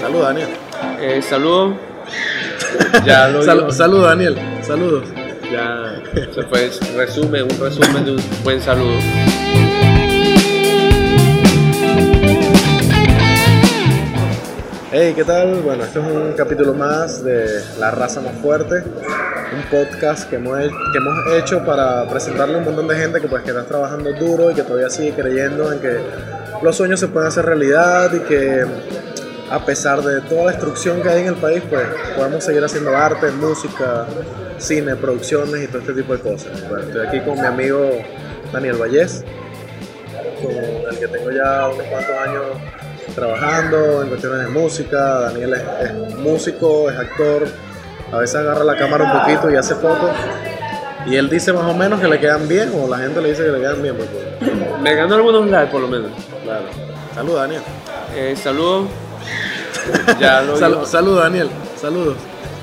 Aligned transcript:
Salud, 0.00 0.22
Daniel. 0.22 0.48
Eh, 1.00 1.22
saludos. 1.22 1.76
Ya 3.04 3.28
lo 3.28 3.42
Sal- 3.42 3.58
digo. 3.58 3.72
salud, 3.72 4.02
Daniel. 4.04 4.36
Saludos. 4.62 5.04
Ya 5.52 6.00
se 6.34 6.42
fue 6.44 6.70
resumen, 6.96 7.42
un 7.44 7.60
resumen 7.60 8.04
de 8.04 8.10
un 8.12 8.22
buen 8.44 8.60
saludo. 8.60 8.98
Hey, 14.92 15.12
¿qué 15.14 15.22
tal? 15.24 15.60
Bueno, 15.62 15.84
este 15.84 16.00
es 16.00 16.04
un 16.04 16.32
capítulo 16.32 16.74
más 16.74 17.22
de 17.22 17.46
La 17.78 17.92
Raza 17.92 18.20
Más 18.20 18.34
Fuerte, 18.42 18.82
un 18.82 19.62
podcast 19.70 20.28
que 20.28 20.36
hemos, 20.36 20.58
he- 20.58 20.68
que 20.68 20.98
hemos 20.98 21.14
hecho 21.38 21.64
para 21.64 22.08
presentarle 22.08 22.56
a 22.56 22.58
un 22.58 22.64
montón 22.64 22.88
de 22.88 22.96
gente 22.96 23.20
que, 23.20 23.28
pues, 23.28 23.42
que 23.44 23.50
está 23.50 23.64
trabajando 23.64 24.12
duro 24.14 24.50
y 24.50 24.54
que 24.54 24.62
todavía 24.62 24.90
sigue 24.90 25.12
creyendo 25.14 25.72
en 25.72 25.78
que 25.78 25.98
los 26.62 26.76
sueños 26.76 26.98
se 26.98 27.06
pueden 27.06 27.28
hacer 27.28 27.46
realidad 27.46 28.12
y 28.14 28.18
que 28.20 28.64
a 29.50 29.64
pesar 29.64 30.00
de 30.02 30.20
toda 30.22 30.44
la 30.46 30.50
destrucción 30.52 31.02
que 31.02 31.08
hay 31.08 31.22
en 31.22 31.28
el 31.28 31.34
país, 31.34 31.62
pues 31.68 31.82
podemos 32.16 32.44
seguir 32.44 32.62
haciendo 32.64 32.96
arte, 32.96 33.30
música, 33.32 34.06
cine, 34.58 34.94
producciones 34.96 35.64
y 35.64 35.66
todo 35.66 35.78
este 35.80 35.92
tipo 35.94 36.12
de 36.16 36.20
cosas. 36.20 36.68
Bueno, 36.68 36.84
estoy 36.86 37.06
aquí 37.06 37.20
con 37.20 37.40
mi 37.40 37.46
amigo 37.46 37.90
Daniel 38.52 38.76
Vallés, 38.76 39.24
con 40.42 40.52
el 40.52 40.98
que 40.98 41.08
tengo 41.08 41.30
ya 41.32 41.68
unos 41.68 41.86
cuantos 41.86 42.16
años 42.16 42.42
trabajando 43.14 44.02
en 44.02 44.08
cuestiones 44.08 44.40
de 44.46 44.48
música. 44.48 45.20
Daniel 45.20 45.54
es, 45.54 45.62
es 45.90 46.14
músico, 46.18 46.88
es 46.88 46.96
actor, 46.98 47.48
a 48.12 48.18
veces 48.18 48.36
agarra 48.36 48.62
la 48.64 48.76
cámara 48.76 49.04
un 49.04 49.20
poquito 49.20 49.50
y 49.50 49.56
hace 49.56 49.74
fotos. 49.74 50.10
Y 51.06 51.16
él 51.16 51.28
dice 51.28 51.52
más 51.52 51.64
o 51.64 51.74
menos 51.74 51.98
que 51.98 52.06
le 52.06 52.20
quedan 52.20 52.46
bien, 52.46 52.70
o 52.74 52.86
la 52.88 52.98
gente 52.98 53.20
le 53.20 53.30
dice 53.30 53.42
que 53.44 53.50
le 53.50 53.58
quedan 53.60 53.82
bien. 53.82 53.96
Porque, 53.96 54.62
Me 54.80 54.94
ganó 54.94 55.16
algunos 55.16 55.48
likes 55.48 55.72
por 55.72 55.80
lo 55.80 55.88
menos. 55.88 56.10
claro. 56.44 56.66
Salud, 57.14 57.34
Daniel. 57.34 57.62
Eh, 58.14 58.36
saludos. 58.36 58.86
Ya 60.20 60.42
lo 60.42 60.56
Sal- 60.56 60.72
digo. 60.72 60.86
salud, 60.86 61.18
Daniel. 61.18 61.48
Saludos. 61.80 62.16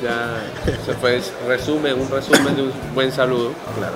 Ya 0.04 0.44
se 0.86 0.94
fue 0.94 1.20
resumen, 1.48 2.00
un 2.00 2.10
resumen 2.10 2.56
de 2.56 2.62
un 2.64 2.72
buen 2.94 3.12
saludo. 3.12 3.52
Claro. 3.78 3.96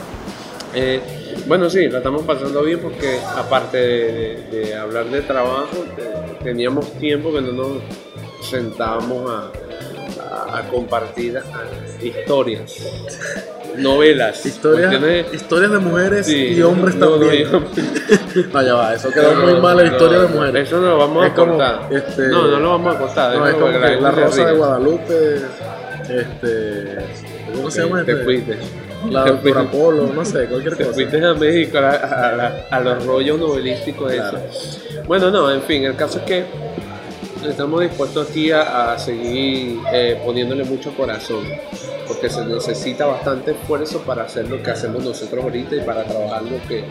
Eh, 0.74 1.02
bueno, 1.48 1.70
sí, 1.70 1.88
la 1.90 2.00
estamos 2.00 2.24
pasando 2.24 2.64
bien 2.64 2.80
porque 2.80 3.20
aparte 3.38 3.78
de, 3.78 4.38
de- 4.52 4.62
de 4.66 4.76
hablar 4.76 5.06
de 5.06 5.22
trabajo, 5.22 5.86
te- 5.96 6.44
teníamos 6.44 6.92
tiempo 6.98 7.32
que 7.34 7.42
no 7.42 7.52
nos 7.52 7.78
sentábamos 8.50 9.30
a, 9.30 9.52
compartir 10.70 11.40
historias, 12.02 12.76
novelas, 13.78 14.46
Historias, 14.46 14.92
de 15.72 15.80
mujeres 15.80 16.26
sí, 16.28 16.54
y 16.56 16.62
hombres 16.62 16.96
no, 16.96 17.10
también. 17.10 17.48
No, 18.54 18.62
ya 18.62 18.74
va, 18.76 18.94
eso 18.94 19.10
quedó 19.12 19.34
no, 19.36 19.42
muy 19.44 19.60
mal 19.62 19.78
la 19.78 19.84
no, 19.84 19.92
historia 19.92 20.20
de 20.20 20.28
mujeres. 20.28 20.68
Eso 20.68 20.80
no 20.80 20.88
lo 20.88 20.98
vamos 20.98 21.26
Es 21.26 21.32
a 21.32 21.36
como, 21.36 21.52
cortar. 21.58 21.80
este, 21.92 22.28
no, 22.30 22.48
no 22.48 22.60
lo 22.60 22.70
vamos 22.72 22.96
a 22.96 23.00
cortar. 23.00 23.36
No, 23.38 23.48
es 23.48 23.54
déjalo 23.54 23.66
como 23.66 23.80
para 23.80 23.90
que 23.90 23.96
que 23.96 24.02
la 24.02 24.12
rosa 24.12 24.46
de. 24.46 24.54
Guadalupe, 24.54 25.36
este, 26.10 26.96
¿cómo 27.56 27.72
se 27.72 27.82
llama? 27.84 28.04
Te 28.04 28.12
este? 28.12 28.24
fuiste. 28.24 28.58
La 29.10 29.24
Te 29.26 29.34
fuiste. 29.34 29.64
Polo, 29.64 30.08
no 30.14 30.24
sé, 30.26 30.46
cualquier 30.46 30.76
Te 30.76 30.84
cosa. 30.84 30.94
fuiste 30.96 31.26
a 31.26 31.34
México 31.34 31.78
a, 31.78 31.82
la- 31.82 31.90
a 31.92 32.32
la- 32.36 32.66
a 32.70 32.80
los 32.80 33.06
rollos 33.06 33.40
novelísticos 33.40 34.12
de 34.12 34.18
Claro. 34.18 34.38
eso. 34.50 34.80
Bueno, 35.08 35.32
no, 35.32 35.52
en 35.52 35.62
fin, 35.64 35.84
el 35.86 35.96
caso 35.96 36.20
es 36.20 36.24
que 36.26 36.46
estamos 37.48 37.82
dispuestos 37.82 38.30
aquí 38.30 38.52
a, 38.52 38.94
a 38.94 39.00
seguir 39.00 39.80
eh, 39.92 40.22
poniéndole 40.24 40.64
mucho 40.64 40.94
corazón, 40.96 41.44
porque 42.08 42.30
se 42.30 42.46
necesita 42.46 43.08
bastante 43.08 43.52
esfuerzo 43.52 44.00
para 44.02 44.24
hacer 44.24 44.48
lo 44.48 44.62
que 44.62 44.70
hacemos 44.70 45.04
nosotros 45.04 45.44
ahorita 45.44 45.76
y 45.76 45.82
para 45.82 46.04
trabajar 46.04 46.44
lo 46.44 46.62
que, 46.68 46.84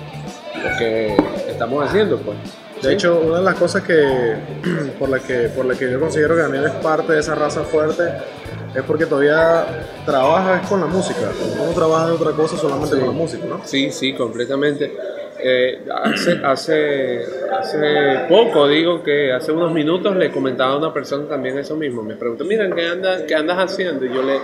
lo 0.62 0.78
que 0.78 1.16
estamos 1.48 1.88
haciendo, 1.88 2.18
pues. 2.18 2.36
De 2.82 2.88
¿Sí? 2.88 2.94
hecho, 2.94 3.20
una 3.20 3.38
de 3.38 3.44
las 3.44 3.54
cosas 3.56 3.82
que 3.82 4.36
por 4.98 5.08
la 5.08 5.18
que 5.18 5.50
por 5.50 5.66
la 5.66 5.74
que 5.74 5.90
yo 5.90 6.00
considero 6.00 6.34
que 6.34 6.42
Daniel 6.42 6.64
es 6.64 6.72
parte 6.82 7.12
de 7.12 7.20
esa 7.20 7.34
raza 7.34 7.62
fuerte 7.62 8.04
es 8.74 8.82
porque 8.84 9.04
todavía 9.04 9.66
trabaja 10.06 10.60
es 10.62 10.68
con 10.68 10.80
la 10.80 10.86
música. 10.86 11.20
No 11.56 11.72
trabaja 11.72 12.06
de 12.06 12.12
otra 12.12 12.32
cosa 12.32 12.56
solamente 12.56 12.96
con 12.96 13.06
la 13.06 13.12
música, 13.12 13.44
¿no? 13.46 13.60
Sí, 13.64 13.90
sí, 13.90 14.14
completamente. 14.14 14.92
Eh, 15.42 15.80
hace, 16.04 16.40
hace, 16.44 17.24
hace 17.58 18.26
poco, 18.28 18.68
digo 18.68 19.02
que 19.02 19.32
hace 19.32 19.52
unos 19.52 19.72
minutos 19.72 20.14
le 20.16 20.30
comentaba 20.30 20.74
a 20.74 20.76
una 20.76 20.92
persona 20.92 21.26
también 21.28 21.58
eso 21.58 21.76
mismo. 21.76 22.02
Me 22.02 22.14
preguntó, 22.14 22.44
mira, 22.44 22.68
¿qué, 22.74 22.86
anda, 22.86 23.26
qué 23.26 23.34
andas 23.34 23.58
haciendo? 23.58 24.04
Y 24.04 24.12
yo 24.12 24.22
le, 24.22 24.38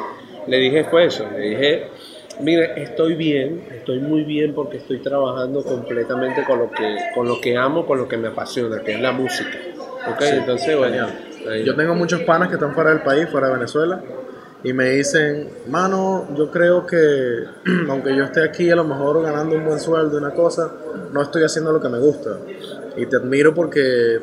le 0.46 0.56
dije 0.58 0.84
fue 0.84 1.06
eso. 1.06 1.26
Le 1.36 1.41
dije, 1.50 1.86
mire, 2.41 2.82
estoy 2.82 3.14
bien, 3.14 3.66
estoy 3.76 3.98
muy 4.00 4.24
bien 4.24 4.54
porque 4.54 4.78
estoy 4.78 4.98
trabajando 5.00 5.62
completamente 5.62 6.44
con 6.44 6.58
lo 6.58 6.70
que, 6.70 6.97
con 7.14 7.26
lo 7.28 7.41
que 7.41 7.56
amo, 7.56 7.86
con 7.86 7.98
lo 7.98 8.08
que 8.08 8.16
me 8.16 8.28
apasiona, 8.28 8.80
que 8.82 8.94
es 8.94 9.00
la 9.00 9.12
música. 9.12 9.58
¿Ok? 10.10 10.20
Sí, 10.22 10.34
Entonces, 10.36 10.76
bueno. 10.76 11.06
ahí- 11.50 11.64
Yo 11.64 11.74
tengo 11.74 11.94
muchos 11.94 12.22
panas 12.22 12.48
que 12.48 12.54
están 12.54 12.74
fuera 12.74 12.91
del 12.91 13.00
país, 13.02 13.28
fuera 13.30 13.48
de 13.48 13.54
Venezuela, 13.54 14.00
y 14.62 14.72
me 14.72 14.91
dicen, 14.91 15.48
mano, 15.69 16.28
yo 16.36 16.50
creo 16.50 16.86
que 16.86 17.44
aunque 17.88 18.14
yo 18.16 18.24
esté 18.24 18.42
aquí 18.44 18.70
a 18.70 18.76
lo 18.76 18.84
mejor 18.84 19.22
ganando 19.22 19.56
un 19.56 19.64
buen 19.64 19.78
sueldo 19.80 20.14
y 20.16 20.18
una 20.18 20.32
cosa, 20.32 20.70
no 21.12 21.22
estoy 21.22 21.42
haciendo 21.44 21.72
lo 21.72 21.80
que 21.80 21.88
me 21.88 21.98
gusta. 21.98 22.38
Y 22.97 23.06
te 23.06 23.16
admiro 23.16 23.54
porque 23.54 24.18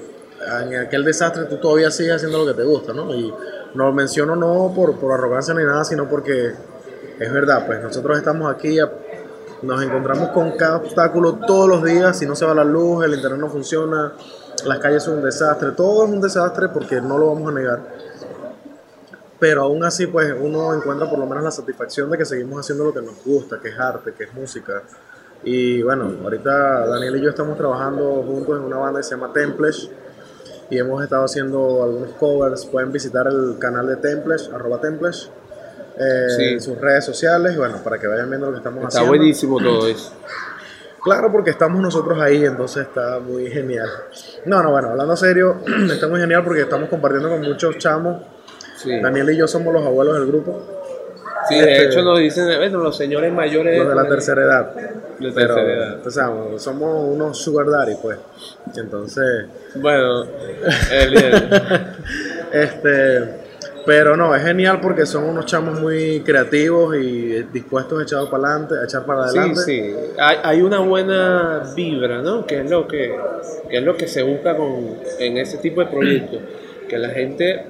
en 0.64 0.76
aquel 0.76 1.04
desastre 1.06 1.46
tú 1.46 1.58
todavía 1.58 1.90
sigues 1.92 2.16
haciendo 2.16 2.40
lo 2.40 2.46
que 2.54 2.54
te 2.62 2.64
gusta, 2.68 2.92
¿no? 2.94 3.14
Y 3.16 3.32
no 3.76 3.86
lo 3.88 3.94
menciono 3.94 4.36
no 4.36 4.72
por, 4.76 4.98
por 5.00 5.12
arrogancia 5.14 5.54
ni 5.54 5.64
nada, 5.64 5.84
sino 5.86 6.10
porque 6.10 6.52
es 7.20 7.34
verdad, 7.34 7.66
pues 7.66 7.82
nosotros 7.82 8.18
estamos 8.18 8.54
aquí, 8.54 8.78
nos 9.62 9.82
encontramos 9.82 10.30
con 10.30 10.52
cada 10.58 10.78
obstáculo 10.78 11.40
todos 11.46 11.68
los 11.68 11.84
días, 11.84 12.18
si 12.18 12.26
no 12.26 12.36
se 12.36 12.46
va 12.46 12.54
la 12.54 12.64
luz, 12.64 13.06
el 13.06 13.14
internet 13.14 13.40
no 13.40 13.50
funciona, 13.50 14.14
las 14.66 14.80
calles 14.80 15.04
son 15.04 15.20
un 15.20 15.24
desastre, 15.24 15.72
todo 15.72 16.06
es 16.06 16.12
un 16.12 16.22
desastre 16.22 16.70
porque 16.70 17.02
no 17.02 17.18
lo 17.18 17.28
vamos 17.28 17.50
a 17.50 17.56
negar. 17.56 17.80
Pero 19.40 19.64
aún 19.64 19.84
así, 19.84 20.08
pues 20.08 20.34
uno 20.40 20.74
encuentra 20.74 21.10
por 21.10 21.20
lo 21.20 21.26
menos 21.26 21.44
la 21.44 21.52
satisfacción 21.52 22.10
de 22.10 22.18
que 22.18 22.26
seguimos 22.26 22.60
haciendo 22.60 22.86
lo 22.86 22.94
que 22.94 23.02
nos 23.02 23.24
gusta, 23.26 23.60
que 23.60 23.70
es 23.70 23.80
arte, 23.80 24.14
que 24.14 24.24
es 24.24 24.34
música. 24.34 24.84
Y 25.44 25.82
bueno, 25.82 26.14
ahorita 26.24 26.88
Daniel 26.88 27.18
y 27.18 27.22
yo 27.22 27.30
estamos 27.30 27.58
trabajando 27.58 28.24
juntos 28.24 28.58
en 28.58 28.64
una 28.64 28.78
banda 28.78 29.00
que 29.00 29.04
se 29.04 29.16
llama 29.16 29.34
Templesh 29.34 29.92
y 30.70 30.78
hemos 30.78 31.04
estado 31.04 31.26
haciendo 31.26 31.84
algunos 31.84 32.12
covers. 32.12 32.66
Pueden 32.66 32.94
visitar 32.94 33.28
el 33.28 33.58
canal 33.60 33.88
de 33.88 33.98
Templesh, 33.98 34.50
arroba 34.54 34.80
Templesh, 34.80 35.30
eh, 35.98 36.28
Sí. 36.38 36.60
sus 36.60 36.80
redes 36.80 37.06
sociales, 37.06 37.54
y 37.54 37.58
bueno, 37.58 37.78
para 37.84 37.98
que 38.00 38.08
vayan 38.08 38.30
viendo 38.30 38.48
lo 38.48 38.54
que 38.54 38.58
estamos 38.60 38.84
Está 38.84 39.00
haciendo. 39.00 39.10
buenísimo 39.18 39.60
todo 39.60 39.88
eso. 39.88 40.14
Claro, 41.04 41.32
porque 41.32 41.50
estamos 41.50 41.82
nosotros 41.82 42.20
ahí, 42.22 42.46
entonces 42.46 42.88
está 42.88 43.20
muy 43.20 43.50
genial. 43.52 43.88
No, 44.46 44.64
no, 44.64 44.72
bueno, 44.72 44.90
hablando 44.92 45.16
serio, 45.18 45.58
está 45.92 46.08
muy 46.08 46.20
genial 46.20 46.44
porque 46.46 46.62
estamos 46.62 46.90
compartiendo 46.90 47.30
con 47.30 47.42
muchos 47.42 47.78
chamos. 47.78 48.22
Sí, 48.78 49.00
Daniel 49.02 49.30
y 49.30 49.38
yo 49.38 49.48
somos 49.48 49.74
los 49.74 49.86
abuelos 49.86 50.16
del 50.16 50.28
grupo, 50.28 50.62
Sí, 51.50 51.56
de 51.60 51.72
este- 51.74 51.86
hecho 51.88 52.02
nos 52.04 52.20
dicen, 52.20 52.46
bueno, 52.58 52.80
los 52.80 52.96
señores 52.96 53.32
mayores... 53.34 53.78
los 53.80 53.90
de 53.90 53.96
la 53.96 54.08
tercera 54.08 54.44
edad. 54.44 54.74
De 55.20 55.32
Pero, 55.34 55.56
tercera 55.56 55.74
edad. 56.32 56.58
somos 56.58 57.06
unos 57.10 57.38
sugar 57.38 57.70
daddy, 57.70 57.96
pues. 58.02 58.18
Entonces, 58.78 59.46
Bueno, 59.76 60.24
el, 60.92 61.18
el- 61.18 61.50
este, 62.54 63.43
pero 63.86 64.16
no, 64.16 64.36
es 64.36 64.44
genial 64.44 64.80
porque 64.82 65.06
son 65.06 65.26
unos 65.26 65.46
chamos 65.46 65.80
muy 65.80 66.22
creativos 66.22 66.96
y 66.96 67.44
dispuestos 67.52 68.00
a 68.00 68.04
echar 68.04 68.30
para 68.30 68.48
adelante, 68.48 68.76
a 68.82 68.84
echar 68.86 69.06
para 69.06 69.28
sí, 69.28 69.38
adelante. 69.38 69.62
sí, 69.62 69.96
hay, 70.18 70.38
hay 70.44 70.62
una 70.62 70.80
buena 70.80 71.74
vibra, 71.76 72.22
¿no? 72.22 72.46
Que 72.46 72.62
es 72.62 72.70
lo 72.70 72.88
que, 72.88 73.16
que 73.70 73.78
es 73.78 73.84
lo 73.84 73.98
que 73.98 74.08
se 74.08 74.24
busca 74.24 74.56
con, 74.56 74.98
en 75.20 75.38
ese 75.38 75.58
tipo 75.58 75.82
de 75.82 75.88
proyectos, 75.88 76.40
que 76.88 76.98
la 76.98 77.10
gente 77.10 77.66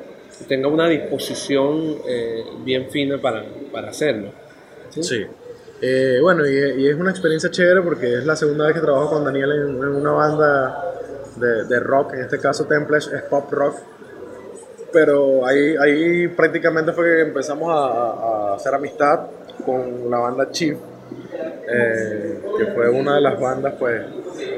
tenga 0.47 0.67
una 0.67 0.87
disposición 0.87 1.97
eh, 2.07 2.43
bien 2.63 2.89
fina 2.89 3.19
para, 3.19 3.43
para 3.71 3.89
hacerlo. 3.89 4.31
Sí. 4.89 5.25
Eh, 5.81 6.19
bueno, 6.21 6.47
y, 6.47 6.81
y 6.83 6.87
es 6.87 6.95
una 6.95 7.11
experiencia 7.11 7.49
chévere 7.49 7.81
porque 7.81 8.19
es 8.19 8.25
la 8.25 8.35
segunda 8.35 8.65
vez 8.65 8.75
que 8.75 8.81
trabajo 8.81 9.09
con 9.09 9.25
Daniel 9.25 9.51
en, 9.51 9.69
en 9.77 9.95
una 9.95 10.11
banda 10.11 10.93
de, 11.35 11.65
de 11.65 11.79
rock, 11.79 12.13
en 12.13 12.21
este 12.21 12.39
caso 12.39 12.65
Templesh 12.65 13.09
es 13.13 13.23
pop 13.23 13.51
rock. 13.51 13.75
Pero 14.93 15.45
ahí, 15.45 15.75
ahí 15.81 16.27
prácticamente 16.29 16.93
fue 16.93 17.05
que 17.05 17.21
empezamos 17.23 17.69
a, 17.69 18.51
a 18.51 18.55
hacer 18.55 18.73
amistad 18.75 19.21
con 19.65 20.09
la 20.09 20.19
banda 20.19 20.51
Chief, 20.51 20.77
eh, 21.67 22.39
que 22.57 22.65
fue 22.67 22.89
una 22.89 23.15
de 23.15 23.21
las 23.21 23.39
bandas, 23.39 23.73
pues, 23.79 24.03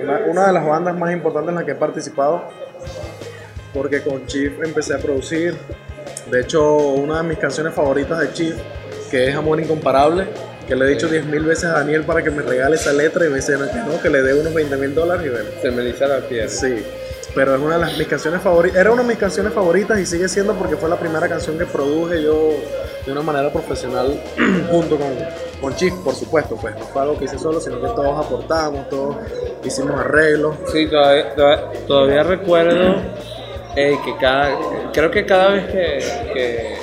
una, 0.04 0.20
una 0.28 0.48
de 0.48 0.54
las 0.54 0.66
bandas 0.66 0.98
más 0.98 1.14
importantes 1.14 1.50
en 1.50 1.56
las 1.56 1.64
que 1.64 1.72
he 1.72 1.76
participado, 1.76 2.44
porque 3.74 4.02
con 4.02 4.26
Chief 4.26 4.54
empecé 4.64 4.96
a 4.96 4.98
producir. 4.98 5.56
De 6.30 6.42
hecho, 6.42 6.78
una 6.78 7.22
de 7.22 7.30
mis 7.30 7.38
canciones 7.38 7.74
favoritas 7.74 8.20
de 8.20 8.34
Chief, 8.34 8.56
que 9.12 9.30
es 9.30 9.36
Amor 9.36 9.60
Incomparable, 9.60 10.28
que 10.68 10.76
le 10.76 10.86
he 10.86 10.88
dicho 10.90 11.08
10 11.08 11.26
mil 11.26 11.44
veces 11.44 11.66
a 11.66 11.74
Daniel 11.74 12.04
para 12.04 12.24
que 12.24 12.32
me 12.32 12.42
regale 12.42 12.76
esa 12.76 12.92
letra 12.92 13.26
y 13.26 13.30
me 13.30 13.36
dice 13.36 13.56
no, 13.58 13.68
que 13.70 13.78
no, 13.78 14.02
que 14.02 14.10
le 14.10 14.24
dé 14.24 14.34
unos 14.34 14.54
20 14.54 14.78
mil 14.78 14.96
dólares 14.96 15.28
y 15.28 15.30
bueno. 15.30 15.50
Se 15.62 15.72
me 15.72 15.84
eriza 15.84 16.08
la 16.08 16.20
piel. 16.22 16.50
Sí, 16.50 16.84
pero 17.36 17.56
es 17.56 17.62
una 17.62 17.76
de 17.76 17.82
las, 17.82 17.98
mis 17.98 18.08
canciones 18.08 18.42
favoritas, 18.42 18.80
era 18.80 18.92
una 18.92 19.04
de 19.04 19.10
mis 19.10 19.18
canciones 19.18 19.54
favoritas 19.54 20.00
y 20.00 20.06
sigue 20.06 20.28
siendo 20.30 20.54
porque 20.56 20.78
fue 20.78 20.90
la 20.90 20.96
primera 20.96 21.28
canción 21.28 21.58
que 21.58 21.66
produje 21.66 22.24
yo 22.24 22.52
de 23.06 23.12
una 23.12 23.22
manera 23.22 23.52
profesional 23.52 24.20
junto 24.72 24.98
con, 24.98 25.10
con 25.62 25.76
Chief, 25.76 25.94
por 25.96 26.16
supuesto, 26.16 26.56
pues 26.56 26.76
no 26.76 26.86
fue 26.86 27.02
algo 27.02 27.20
que 27.20 27.26
hice 27.26 27.38
solo, 27.38 27.60
sino 27.60 27.80
que 27.82 27.88
todos 27.90 28.26
aportamos, 28.26 28.90
todos 28.90 29.18
hicimos 29.64 30.00
arreglos. 30.00 30.56
Sí, 30.72 30.88
todavía, 30.88 31.36
todavía, 31.86 32.24
recuerdo 32.24 32.96
que 33.76 34.16
cada, 34.20 34.58
creo 34.94 35.12
que 35.12 35.26
cada 35.26 35.50
vez 35.50 35.66
que, 35.68 36.78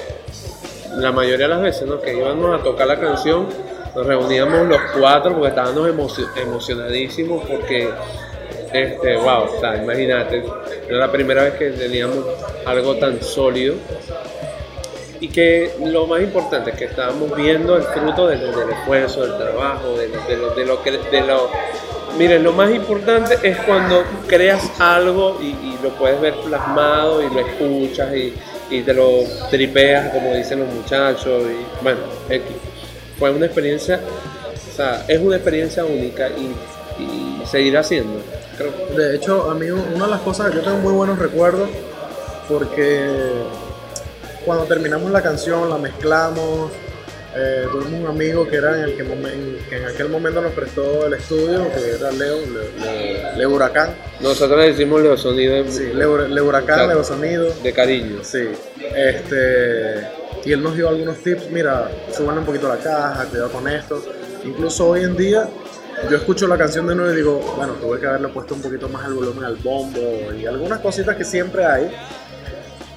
la 0.97 1.11
mayoría 1.11 1.49
de 1.49 1.55
las 1.55 1.63
veces 1.63 1.89
¿no? 1.89 1.99
que 2.01 2.15
íbamos 2.15 2.61
a 2.61 2.63
tocar 2.63 2.87
la 2.87 3.01
canción, 3.01 3.49
nos 3.95 4.07
reuníamos 4.07 4.69
los 4.69 4.81
cuatro 4.99 5.33
porque 5.33 5.49
estábamos 5.49 5.89
emocio- 5.89 6.29
emocionadísimos 6.37 7.43
porque, 7.49 7.91
este, 8.73 9.17
wow, 9.17 9.45
o 9.57 9.61
sea, 9.61 9.77
imagínate, 9.77 10.43
era 10.89 10.99
la 10.99 11.13
primera 11.13 11.45
vez 11.45 11.55
que 11.55 11.71
teníamos 11.71 12.25
algo 12.65 12.97
tan 12.97 13.23
sólido 13.23 13.75
y 15.21 15.29
que 15.29 15.71
lo 15.85 16.07
más 16.07 16.21
importante 16.21 16.71
es 16.71 16.77
que 16.77 16.85
estábamos 16.87 17.35
viendo 17.37 17.77
el 17.77 17.85
fruto 17.85 18.27
del, 18.27 18.41
del 18.41 18.71
esfuerzo, 18.71 19.23
del 19.23 19.37
trabajo, 19.39 19.97
de, 19.97 20.09
lo- 20.37 20.51
de 20.55 20.65
lo, 20.65 20.83
que, 20.83 20.91
de 20.93 21.21
lo, 21.21 21.49
miren, 22.19 22.43
lo 22.43 22.53
más 22.53 22.71
importante 22.75 23.39
es 23.43 23.57
cuando 23.59 24.03
creas 24.27 24.69
algo 24.81 25.39
y, 25.41 25.55
lo 25.83 25.91
puedes 25.97 26.21
ver 26.21 26.35
plasmado 26.45 27.23
y 27.23 27.29
lo 27.35 27.41
escuchas 27.41 28.15
y, 28.15 28.33
te 28.83 28.95
lo 28.95 29.25
tripeas, 29.51 30.11
como 30.13 30.33
dicen 30.35 30.61
los 30.61 30.69
muchachos, 30.69 31.43
y 31.43 31.85
bueno, 31.85 31.99
fue 33.19 33.31
una 33.31 33.47
experiencia, 33.47 34.01
o 34.71 34.77
sea, 34.77 35.05
es 35.09 35.21
una 35.21 35.37
experiencia 35.37 35.85
única 35.85 36.29
y, 36.31 37.03
y 37.03 37.47
seguirá 37.47 37.83
siendo. 37.83 38.21
De 38.97 39.17
hecho, 39.17 39.51
a 39.51 39.55
mí 39.55 39.71
una 39.71 40.05
de 40.05 40.11
las 40.11 40.21
cosas, 40.21 40.53
yo 40.55 40.61
tengo 40.61 40.79
muy 40.79 40.93
buenos 40.93 41.19
recuerdos 41.19 41.69
porque 42.49 43.09
cuando 44.45 44.65
terminamos 44.65 45.11
la 45.11 45.23
canción, 45.23 45.69
la 45.71 45.79
mezclamos, 45.79 46.71
eh, 47.35 47.65
tuvimos 47.73 48.01
un 48.03 48.07
amigo 48.09 48.47
que 48.47 48.57
era 48.57 48.77
en 48.77 48.85
el 48.85 48.97
que, 48.97 49.05
momen- 49.05 49.57
que 49.69 49.77
en 49.79 49.87
aquel 49.87 50.11
momento 50.11 50.43
nos 50.43 50.53
prestó 50.53 51.07
el 51.07 51.15
estudio, 51.15 51.67
que 51.73 51.93
era 51.97 52.11
Leo, 52.13 52.37
Leo, 52.41 52.65
Leo- 52.79 53.37
Leo 53.39 53.51
Huracán. 53.51 53.95
Nosotros 54.21 54.59
le 54.59 54.69
decimos 54.69 55.01
los 55.01 55.21
sonidos 55.23 55.73
Sí, 55.75 55.91
Leo, 55.95 56.19
Leo 56.29 56.45
Huracán. 56.45 56.89
Leo 56.89 57.03
Sonido. 57.03 57.49
de 57.63 57.73
cariño. 57.73 58.19
Sí, 58.23 58.49
este, 58.95 60.07
y 60.45 60.53
él 60.53 60.63
nos 60.63 60.77
dio 60.77 60.89
algunos 60.91 61.17
tips, 61.19 61.49
mira, 61.51 61.91
suban 62.15 62.37
un 62.39 62.45
poquito 62.45 62.69
la 62.69 62.77
caja, 62.77 63.25
cuidado 63.31 63.51
con 63.51 63.67
esto. 63.69 64.03
Incluso 64.45 64.89
hoy 64.89 65.05
en 65.05 65.17
día, 65.17 65.49
yo 66.11 66.17
escucho 66.17 66.47
la 66.47 66.57
canción 66.59 66.87
de 66.87 66.95
nuevo 66.95 67.13
y 67.13 67.17
digo, 67.17 67.55
bueno, 67.57 67.75
tuve 67.75 67.99
que 68.01 68.07
haberle 68.07 68.29
puesto 68.29 68.55
un 68.55 68.63
poquito 68.63 68.89
más 68.89 69.07
el 69.07 69.15
volumen 69.15 69.45
al 69.45 69.57
bombo 69.57 70.01
y 70.39 70.47
algunas 70.47 70.81
cositas 70.81 71.17
que 71.17 71.25
siempre 71.25 71.65
hay. 71.65 71.91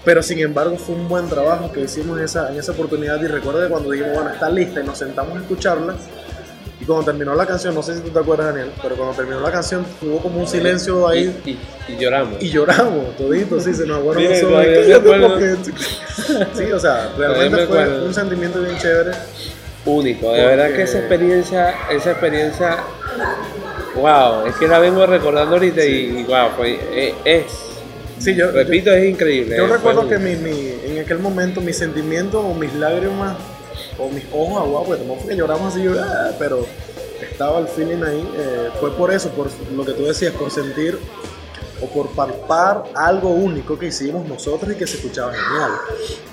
Pero 0.04 0.22
sin 0.22 0.40
embargo 0.40 0.78
fue 0.78 0.96
un 0.96 1.07
buen 1.07 1.28
trabajo 1.28 1.72
que 1.72 1.81
hicimos 1.81 2.18
en 2.19 2.25
esa, 2.25 2.52
en 2.52 2.60
esa 2.60 2.74
oportunidad 2.74 3.19
y 3.22 3.28
recuerdo 3.28 3.62
que 3.62 3.69
cuando 3.69 3.90
dijimos, 3.92 4.13
bueno, 4.16 4.30
está 4.31 4.50
lista 4.50 4.81
y 4.81 4.86
nos 4.86 4.98
sentamos 5.00 5.36
a 5.38 5.42
escucharla 5.42 5.96
y 6.80 6.86
cuando 6.86 7.06
terminó 7.06 7.34
la 7.34 7.46
canción, 7.48 7.74
no 7.74 7.81
sé 7.81 7.96
si 7.96 8.02
tú 8.02 8.10
te 8.10 8.19
acuerdas 8.19 8.48
Daniel, 8.54 8.72
pero 8.84 8.96
cuando 8.98 9.16
terminó 9.16 9.40
la 9.40 9.52
canción 9.52 9.84
hubo 10.04 10.19
como 10.19 10.42
un 10.42 10.48
silencio 10.48 11.07
ahí 11.07 11.36
Y, 11.46 11.52
y- 11.52 11.60
y 11.94 11.98
lloramos. 11.98 12.44
y 12.44 12.50
lloramos, 12.50 13.16
toditos, 13.18 13.63
sí, 13.63 13.74
se 13.74 13.86
nos 13.88 13.98
aguaron 13.98 14.24
los 14.24 14.44
ojos. 14.44 14.63
porque- 15.31 15.56
Sí, 16.56 16.72
o 16.72 16.80
sea, 16.80 17.12
realmente 17.18 17.57
me 17.62 17.66
fue 17.68 17.81
acuerdo. 17.81 18.06
un 18.06 18.13
sentimiento 18.13 18.62
bien 18.62 18.78
chévere. 18.78 19.12
único. 19.86 20.31
De 20.34 20.46
verdad 20.46 20.75
que 20.75 20.81
esa 20.84 21.00
experiencia, 21.00 21.74
esa 21.92 22.12
experiencia, 22.12 22.78
wow, 23.95 24.45
es 24.47 24.56
que 24.56 24.68
la 24.68 24.80
vengo 24.80 25.06
recordando 25.06 25.56
ahorita 25.56 25.83
y, 25.86 26.19
y 26.19 26.24
wow, 26.24 26.50
fue, 26.56 26.80
eh, 26.92 27.15
es, 27.25 27.45
Sí, 28.19 28.33
yo, 28.33 28.50
repito, 28.51 28.92
es 28.92 29.09
increíble. 29.09 29.57
yo, 29.57 29.65
eh, 29.65 29.68
recuerdo 29.68 30.07
que 30.07 30.18
mi, 30.18 30.36
mi- 30.36 30.74
en 30.86 31.00
aquel 31.00 31.19
momento 31.19 31.59
mis 31.62 31.77
sentimientos 31.77 32.44
o 32.44 32.53
mis 32.53 32.74
lágrimas 32.74 33.36
o 34.00 34.09
mis 34.09 34.24
ojos 34.33 34.62
aguados, 34.62 34.88
porque 34.88 35.00
tampoco 35.00 35.21
fue 35.21 35.31
que 35.31 35.38
lloramos 35.38 35.74
así, 35.74 35.86
"Ah", 36.00 36.31
pero 36.39 36.65
estaba 37.21 37.59
el 37.59 37.68
feeling 37.68 38.03
ahí. 38.03 38.30
eh, 38.38 38.69
fue 38.80 38.92
por 38.95 39.12
eso, 39.12 39.30
por 39.31 39.47
lo 39.75 39.83
que 39.86 39.92
tú 39.92 40.06
decías, 40.06 40.33
por 40.33 40.50
sentir 40.50 40.97
o 41.81 41.88
por 41.88 42.07
palpar 42.12 42.83
algo 42.95 43.30
único 43.31 43.77
que 43.77 43.88
hicimos 43.88 44.25
nosotros 44.27 44.71
y 44.71 44.75
que 44.75 44.88
se 44.88 44.95
escuchaba 44.97 45.33
genial. 45.33 45.71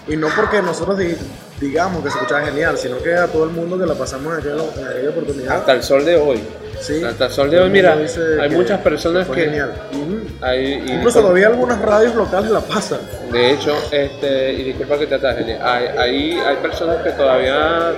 Y 0.06 0.16
no 0.16 0.28
porque 0.36 0.62
nosotros 0.62 0.96
di- 0.98 1.16
digamos 1.60 2.02
que 2.04 2.10
se 2.10 2.16
escuchaba 2.16 2.42
genial, 2.46 2.78
sino 2.78 2.98
que 3.02 3.12
a 3.14 3.26
todo 3.26 3.44
el 3.44 3.50
mundo 3.50 3.76
que 3.78 3.86
la 3.86 3.94
pasamos 3.94 4.32
en 4.34 4.38
aquella, 4.40 4.54
en 4.80 4.86
aquella 4.88 5.10
oportunidad. 5.10 5.56
hasta 5.56 5.72
el 5.72 5.82
sol 5.82 6.04
de 6.04 6.16
hoy. 6.16 6.40
Sí, 6.82 7.02
Hasta 7.04 7.26
el 7.26 7.32
sol 7.32 7.48
de 7.50 7.58
hoy, 7.60 7.66
el 7.66 7.70
mira, 7.70 7.94
hay 7.94 8.48
que 8.50 8.56
muchas 8.56 8.80
personas 8.80 9.28
que... 9.28 9.44
genial. 9.44 9.72
Ujú, 9.92 10.20
hay- 10.40 10.82
y 10.86 10.92
Incluso 10.92 11.20
todavía 11.20 11.46
algunas 11.46 11.80
radios 11.80 12.14
locales 12.16 12.50
la 12.50 12.60
pasan. 12.60 12.98
De 13.30 13.52
hecho, 13.52 13.72
este, 13.92 14.52
y 14.52 14.64
disculpa 14.64 14.98
que 14.98 15.06
te 15.06 15.14
ataje, 15.14 15.58
hay, 15.62 15.86
hay, 15.96 16.32
hay 16.40 16.56
personas 16.56 16.96
que 17.04 17.10
todavía, 17.12 17.92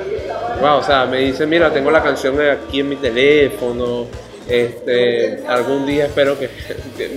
wow, 0.61 0.77
o 0.79 0.83
sea, 0.83 1.07
me 1.07 1.19
dicen, 1.19 1.49
mira, 1.49 1.73
tengo 1.73 1.91
la 1.91 2.03
canción 2.03 2.37
aquí 2.41 2.81
en 2.81 2.91
mi 2.91 2.97
teléfono, 2.97 4.07
este, 4.49 5.43
algún 5.49 5.87
día 5.87 6.05
espero 6.05 6.37
que, 6.39 6.51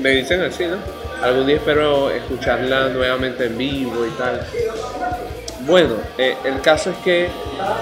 me 0.02 0.12
dicen 0.12 0.42
así, 0.42 0.66
¿no? 0.66 0.78
Algún 1.22 1.48
día 1.48 1.58
espero 1.58 2.10
escucharla 2.12 2.88
nuevamente 2.90 3.46
en 3.48 3.58
vivo 3.58 4.06
y 4.06 4.10
tal. 4.12 4.40
Bueno, 5.66 5.96
eh, 6.18 6.36
el 6.46 6.62
caso 6.62 6.92
es 6.92 6.98
que, 6.98 7.28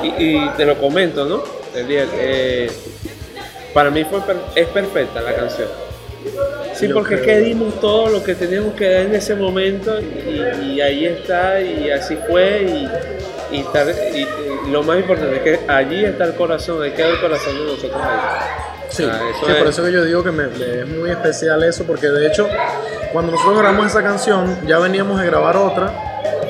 y, 0.02 0.08
y 0.38 0.50
te 0.58 0.66
lo 0.66 0.76
comento, 0.80 1.26
¿no? 1.26 1.44
Eliel, 1.76 2.08
eh, 2.14 2.72
para 3.76 3.92
mí 3.92 4.04
fue 4.06 4.22
per- 4.22 4.38
es 4.56 4.68
perfecta 4.70 5.22
la 5.22 5.36
canción. 5.36 5.68
Sí, 6.74 6.88
Yo 6.88 6.96
porque 6.96 7.16
es 7.16 7.22
que 7.22 7.38
dimos 7.42 7.80
todo 7.80 8.08
lo 8.10 8.24
que 8.24 8.34
teníamos 8.34 8.74
que 8.74 8.90
dar 8.90 9.02
en 9.04 9.14
ese 9.16 9.36
momento 9.36 10.00
y, 10.02 10.66
y 10.74 10.82
ahí 10.82 11.06
está 11.06 11.62
y 11.62 11.92
así 11.92 12.18
fue 12.28 12.64
y, 13.52 13.58
y, 13.60 13.64
tal- 13.72 13.94
y- 14.16 14.22
y 14.68 14.72
lo 14.72 14.82
más 14.82 14.98
importante 14.98 15.36
es 15.36 15.42
que 15.44 15.60
allí 15.72 16.04
está 16.04 16.24
el 16.24 16.34
corazón, 16.34 16.82
ahí 16.82 16.92
queda 16.92 17.10
el 17.10 17.20
corazón 17.22 17.56
de 17.56 17.64
nosotros 17.66 18.02
ahí. 18.02 18.18
Sí, 18.90 19.04
Ah, 19.12 19.20
eso 19.30 19.46
sí, 19.46 19.52
es- 19.52 19.58
por 19.58 19.68
eso 19.68 19.84
que 19.84 19.92
yo 19.92 20.04
digo 20.04 20.24
que 20.24 20.32
me, 20.32 20.48
me 20.48 20.80
es 20.82 20.88
muy 20.88 21.12
especial 21.12 21.62
eso, 21.64 21.84
porque 21.84 22.08
de 22.08 22.26
hecho, 22.28 22.48
cuando 23.14 23.34
nosotros 23.34 23.60
grabamos 23.60 23.86
esa 23.88 24.02
canción, 24.02 24.58
ya 24.66 24.80
veníamos 24.80 25.20
de 25.20 25.28
grabar 25.28 25.58
otra, 25.58 25.92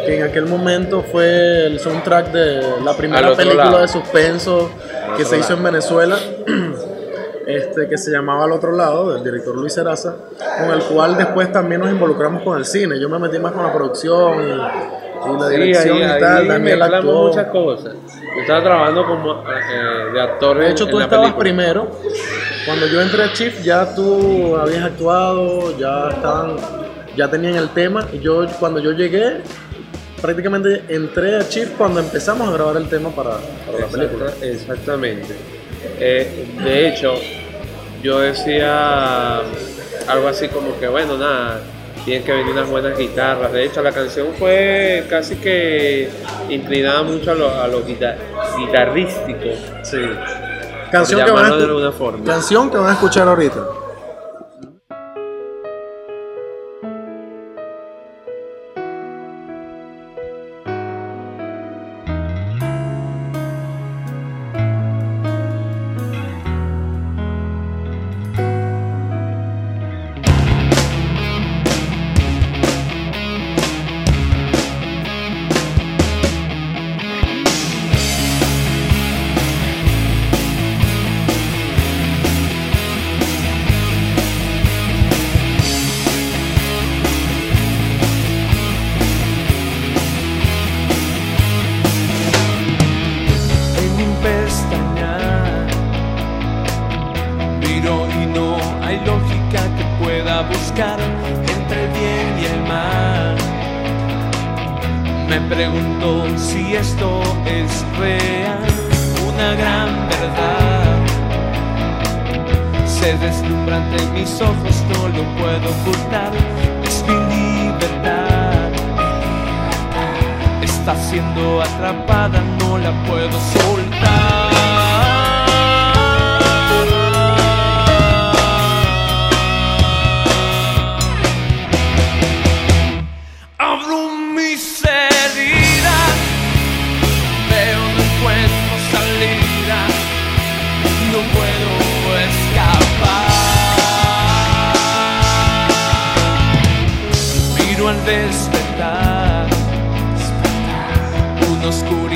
que 0.06 0.18
en 0.18 0.24
aquel 0.24 0.46
momento 0.46 1.04
fue 1.12 1.66
el 1.66 1.80
soundtrack 1.80 2.32
de 2.32 2.62
la 2.84 2.96
primera 2.96 3.36
película 3.36 3.66
lado. 3.66 3.82
de 3.82 3.88
suspenso 3.88 4.72
Al 5.10 5.18
que 5.18 5.26
se 5.26 5.38
hizo 5.40 5.54
en 5.54 5.64
Venezuela, 5.64 6.18
este, 7.46 7.88
que 7.88 7.98
se 7.98 8.12
llamaba 8.12 8.46
Al 8.46 8.52
otro 8.52 8.72
lado, 8.72 9.14
del 9.14 9.24
director 9.24 9.56
Luis 9.56 9.74
Seraza, 9.74 10.16
con 10.60 10.72
el 10.72 10.84
cual 10.84 11.18
después 11.18 11.52
también 11.52 11.82
nos 11.82 11.90
involucramos 11.92 12.42
con 12.44 12.58
el 12.58 12.66
cine. 12.66 13.00
Yo 13.00 13.08
me 13.10 13.20
metí 13.20 13.38
más 13.40 13.52
con 13.52 13.64
la 13.64 13.74
producción 13.74 14.42
y, 14.42 14.52
y 14.52 15.40
la 15.40 15.48
Sí, 15.50 15.56
dirección 15.56 15.98
ahí, 15.98 16.02
y 16.02 16.06
ahí 16.06 16.20
tal. 16.22 16.48
Daniel 16.48 16.80
mezclamos 16.80 16.94
actuó. 17.10 17.28
muchas 17.28 17.48
cosas. 17.48 17.94
Yo 18.36 18.42
estaba 18.42 18.64
trabajando 18.64 19.06
como 19.06 19.32
eh, 19.50 20.12
de 20.14 20.22
actor 20.22 20.58
De 20.60 20.70
hecho, 20.72 20.84
en 20.86 20.90
tú 20.92 21.00
estabas 21.00 21.34
primero. 21.36 21.90
Cuando 22.66 22.88
yo 22.88 23.00
entré 23.02 23.24
a 23.24 23.32
Chief, 23.34 23.62
ya 23.64 23.94
tú 23.96 24.56
habías 24.58 24.84
actuado, 24.84 25.78
ya 25.78 26.10
estaban, 26.10 26.56
ya 27.16 27.30
tenían 27.30 27.56
el 27.56 27.70
tema. 27.70 28.08
Y 28.12 28.20
yo, 28.20 28.46
cuando 28.60 28.80
yo 28.80 28.92
llegué, 28.92 29.42
prácticamente 30.22 30.84
entré 30.90 31.38
a 31.38 31.48
Chief 31.48 31.70
cuando 31.78 32.00
empezamos 32.00 32.50
a 32.50 32.52
grabar 32.54 32.78
el 32.78 32.90
tema 32.90 33.10
para, 33.12 33.38
para 33.66 33.80
la 33.80 33.86
película. 33.88 34.26
Exacta- 34.32 34.46
exactamente. 34.46 35.36
Eh, 36.00 36.46
de 36.64 36.88
hecho, 36.90 37.14
yo 38.02 38.20
decía 38.20 39.40
algo 40.08 40.28
así 40.28 40.48
como 40.50 40.78
que, 40.80 40.88
bueno, 40.88 41.18
nada, 41.18 41.62
tienen 42.04 42.24
que 42.24 42.32
venir 42.34 42.54
unas 42.54 42.70
buenas 42.70 42.98
guitarras. 42.98 43.52
De 43.52 43.64
hecho, 43.66 43.82
la 43.82 43.92
canción 43.92 44.28
fue 44.38 45.06
casi 45.10 45.36
que 45.38 46.10
inclinada 46.50 47.02
mucho 47.04 47.32
a 47.32 47.36
lo, 47.36 47.50
a 47.50 47.68
lo 47.68 47.84
guita- 47.84 48.16
guitarrístico. 48.58 49.50
Sí. 49.84 49.98
Canción 50.92 51.26
que, 51.26 51.32
van 51.32 51.46
a 51.46 51.56
de 51.56 51.64
escu- 51.64 51.68
alguna 51.68 51.92
forma. 51.92 52.24
canción 52.26 52.70
que 52.70 52.78
van 52.78 52.90
a 52.90 52.94
escuchar 52.94 53.28
ahorita. 53.28 53.60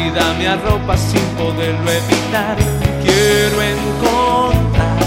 Oscuridad 0.10 0.36
me 0.38 0.48
arropa 0.48 0.98
sin 0.98 1.24
poderlo 1.38 1.92
evitar. 1.92 2.58
Quiero 3.04 3.62
encontrar 3.62 5.00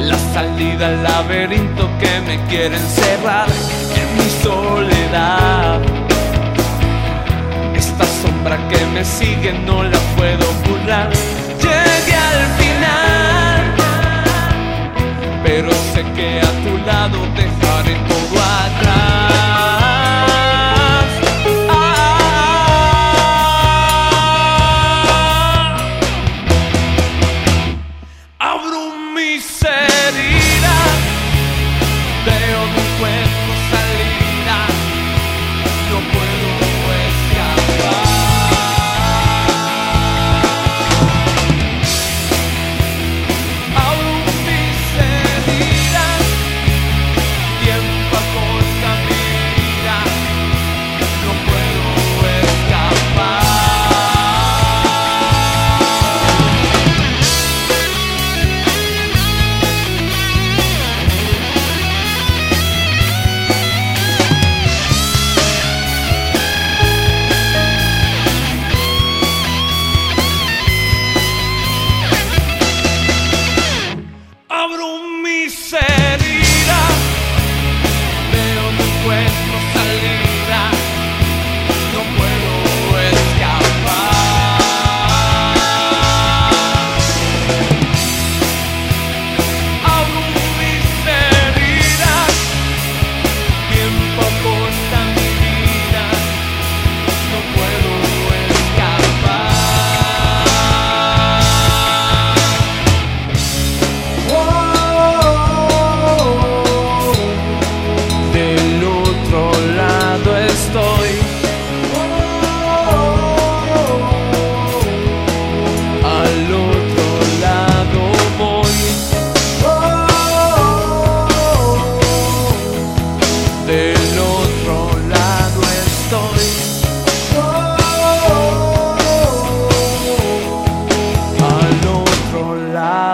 la 0.00 0.18
salida 0.32 0.86
al 0.86 1.02
laberinto 1.02 1.88
que 1.98 2.20
me 2.20 2.44
quiere 2.46 2.76
encerrar 2.76 3.48
en 3.96 4.16
mi 4.16 4.30
soledad. 4.42 5.80
Esta 7.74 8.04
sombra 8.22 8.56
que 8.68 8.84
me 8.86 9.04
sigue 9.04 9.52
no 9.66 9.82
la 9.82 9.98
puedo 10.16 10.46
burlar. 10.66 11.10
Llegué 11.60 12.14
al 12.14 12.46
final, 12.60 13.74
pero 15.44 15.70
sé 15.92 16.02
que 16.16 16.40
a 16.40 16.50
tu 16.64 16.86
lado 16.86 17.18
dejaré 17.36 17.94
todo 18.08 18.42
atrás. 18.42 19.57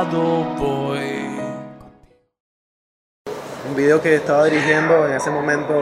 Lado 0.04 0.44
voy. 0.58 1.00
Un 3.68 3.76
video 3.76 4.00
que 4.02 4.14
estaba 4.16 4.44
dirigiendo 4.44 5.06
en 5.08 5.14
ese 5.14 5.30
momento 5.30 5.75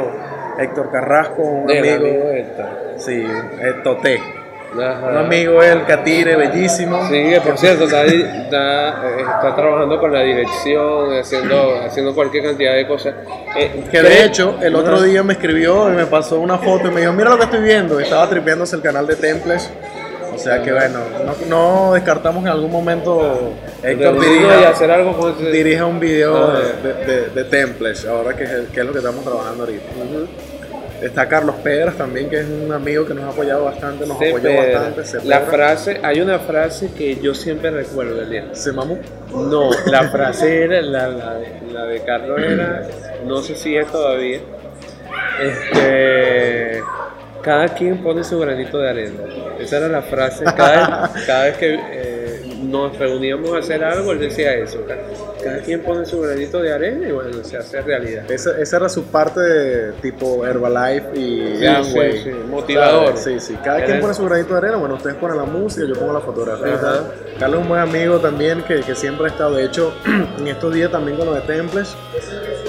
Héctor 0.58 0.90
Carrasco, 0.90 1.42
un 1.42 1.66
Del 1.66 1.78
amigo. 1.78 1.96
amigo 2.06 2.30
Héctor. 2.30 2.66
Sí, 2.98 3.24
eh, 3.60 3.74
Toté. 3.82 4.20
Ajá. 4.74 5.06
Un 5.08 5.16
amigo 5.18 5.62
él, 5.62 5.84
Catire, 5.86 6.34
bellísimo. 6.36 7.06
Sí, 7.08 7.12
que 7.28 7.40
por 7.42 7.58
cierto, 7.58 7.84
está, 7.84 8.04
está, 8.06 9.06
eh, 9.06 9.20
está 9.20 9.54
trabajando 9.54 10.00
con 10.00 10.10
la 10.12 10.20
dirección, 10.20 11.12
haciendo, 11.18 11.78
haciendo 11.84 12.14
cualquier 12.14 12.44
cantidad 12.44 12.74
de 12.74 12.86
cosas. 12.88 13.14
Eh, 13.54 13.84
Que 13.90 13.98
¿cree- 13.98 14.02
de 14.02 14.24
hecho, 14.24 14.56
el 14.62 14.74
otro 14.74 15.02
día 15.02 15.22
me 15.22 15.34
escribió 15.34 15.90
y 15.92 15.96
me 15.96 16.06
pasó 16.06 16.40
una 16.40 16.56
foto 16.56 16.88
y 16.88 16.90
me 16.90 17.02
dijo, 17.02 17.12
mira 17.12 17.28
lo 17.30 17.36
que 17.36 17.44
estoy 17.44 17.60
viendo. 17.62 18.00
Estaba 18.00 18.26
tripeándose 18.30 18.76
el 18.76 18.82
canal 18.82 19.06
de 19.06 19.16
Temples. 19.16 19.70
O 20.42 20.44
sea 20.44 20.62
que 20.62 20.72
bueno, 20.72 20.98
no, 21.24 21.46
no 21.86 21.92
descartamos 21.94 22.42
en 22.44 22.48
algún 22.50 22.70
momento 22.72 23.52
Héctor 23.82 24.18
de- 24.20 24.26
y 24.26 24.30
dirija, 24.30 24.68
hacer 24.70 24.90
algo 24.90 25.16
con 25.16 25.32
ese- 25.32 25.50
dirija 25.52 25.86
un 25.86 26.00
video 26.00 26.36
Ah, 26.36 26.60
de, 26.82 27.30
de- 27.30 28.08
ahora 28.08 28.34
que 28.36 28.44
es, 28.44 28.50
el- 28.50 28.66
que 28.66 28.80
es 28.80 28.86
lo 28.86 28.92
que 28.92 28.98
estamos 28.98 29.24
trabajando 29.24 29.64
ahorita. 29.64 29.84
Está 31.00 31.28
Carlos 31.28 31.56
Pedras 31.64 31.96
también, 31.96 32.30
que 32.30 32.38
es 32.40 32.46
un 32.46 32.70
amigo 32.72 33.04
que 33.04 33.12
nos 33.14 33.24
ha 33.24 33.28
apoyado 33.30 33.64
bastante, 33.64 34.06
nos 34.06 34.16
apoyó 34.16 34.56
bastante. 34.56 35.04
Se 35.04 35.16
La 35.24 35.40
Pedra. 35.40 35.52
frase, 35.52 36.00
hay 36.02 36.20
una 36.20 36.38
frase 36.38 36.90
que 36.96 37.16
yo 37.16 37.34
siempre 37.34 37.70
recuerdo, 37.72 38.22
Elian. 38.22 38.54
Se 38.54 38.70
mamó. 38.72 38.98
No, 39.32 39.70
la 39.86 40.08
frase 40.10 40.62
era, 40.64 40.80
la, 40.80 41.08
la, 41.08 41.38
la 41.72 41.84
de 41.86 42.00
Carlos 42.04 42.40
era, 42.40 42.86
no 43.26 43.42
sé 43.42 43.56
si 43.56 43.76
es 43.76 43.86
todavía, 43.90 44.38
este, 45.40 46.82
cada 47.42 47.68
quien 47.68 48.02
pone 48.02 48.22
su 48.24 48.38
granito 48.38 48.78
de 48.78 48.88
arena. 48.90 49.22
Esa 49.58 49.78
era 49.78 49.88
la 49.88 50.02
frase, 50.02 50.44
cada, 50.44 51.12
cada 51.26 51.44
vez 51.44 51.56
que 51.58 51.74
eh, 51.78 52.42
nos 52.62 52.96
reuníamos 52.98 53.52
a 53.52 53.58
hacer 53.58 53.82
algo, 53.84 54.12
él 54.12 54.20
decía 54.20 54.54
eso, 54.54 54.84
cada, 54.86 55.00
cada 55.42 55.58
quien 55.58 55.80
pone 55.82 56.06
su 56.06 56.20
granito 56.20 56.60
de 56.62 56.72
arena 56.72 57.08
y 57.08 57.12
bueno, 57.12 57.42
se 57.42 57.56
hace 57.56 57.80
realidad. 57.82 58.30
Esa, 58.30 58.58
esa 58.58 58.76
era 58.76 58.88
su 58.88 59.04
parte 59.04 59.40
de 59.40 59.92
tipo 60.00 60.46
Herbalife 60.46 61.08
y 61.18 61.56
Sí, 61.58 61.66
Amway. 61.66 62.12
sí, 62.12 62.18
sí, 62.24 62.30
motivador. 62.48 63.16
Sí, 63.16 63.40
sí. 63.40 63.56
Cada 63.64 63.78
Era 63.78 63.86
quien 63.86 64.00
pone 64.00 64.14
su 64.14 64.24
granito 64.24 64.52
de 64.52 64.58
arena. 64.58 64.76
Bueno, 64.76 64.94
ustedes 64.94 65.16
ponen 65.16 65.36
la 65.36 65.44
música, 65.44 65.86
yo 65.86 65.94
pongo 65.94 66.12
la 66.12 66.20
fotografía. 66.20 66.74
Ajá. 66.74 67.04
Carlos 67.38 67.58
es 67.58 67.62
un 67.62 67.68
buen 67.68 67.80
amigo 67.80 68.18
también 68.20 68.62
que, 68.62 68.80
que 68.80 68.94
siempre 68.94 69.26
ha 69.26 69.28
estado. 69.30 69.56
De 69.56 69.64
hecho, 69.64 69.92
en 70.38 70.46
estos 70.46 70.72
días 70.72 70.90
también 70.90 71.16
con 71.16 71.26
lo 71.26 71.34
de 71.34 71.40
Temples, 71.42 71.94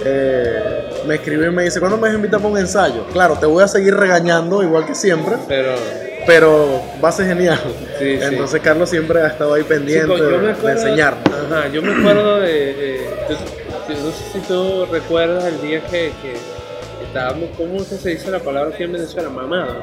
eh, 0.03 0.72
me 1.07 1.15
escribió 1.15 1.47
y 1.47 1.51
me 1.51 1.63
dice: 1.63 1.79
¿Cuándo 1.79 1.97
me 1.97 2.03
vas 2.03 2.11
a 2.11 2.15
invitar 2.15 2.39
para 2.39 2.51
un 2.53 2.57
ensayo? 2.59 3.05
Claro, 3.13 3.37
te 3.39 3.45
voy 3.45 3.63
a 3.63 3.67
seguir 3.67 3.95
regañando 3.95 4.61
igual 4.63 4.85
que 4.85 4.95
siempre, 4.95 5.35
Pero 5.47 5.71
pero 6.25 6.81
va 7.03 7.09
a 7.09 7.11
ser 7.11 7.27
genial. 7.27 7.59
Sí, 7.99 8.17
sí. 8.17 8.19
Entonces, 8.21 8.61
Carlos 8.61 8.89
siempre 8.89 9.21
ha 9.21 9.27
estado 9.27 9.53
ahí 9.55 9.63
pendiente 9.63 10.13
Chico, 10.13 10.23
de, 10.25 10.71
enseñarnos. 10.71 11.23
Ajá, 11.51 11.67
yo 11.67 11.81
me 11.81 11.99
acuerdo 11.99 12.39
de, 12.39 12.47
de- 12.73 13.07
yo- 13.29 13.93
yo 13.93 14.01
no 14.01 14.11
sé 14.11 14.23
si 14.31 14.39
tú 14.47 14.85
recuerdas 14.89 15.43
el 15.45 15.61
día 15.61 15.81
que, 15.81 16.11
que 16.21 16.33
estábamos, 17.05 17.49
¿cómo 17.57 17.75
es 17.75 17.87
que 17.87 17.95
se 17.97 18.09
dice 18.11 18.31
la 18.31 18.39
palabra 18.39 18.73
aquí 18.73 18.83
en 18.83 18.93
Venezuela? 18.93 19.29
Mamados. 19.29 19.75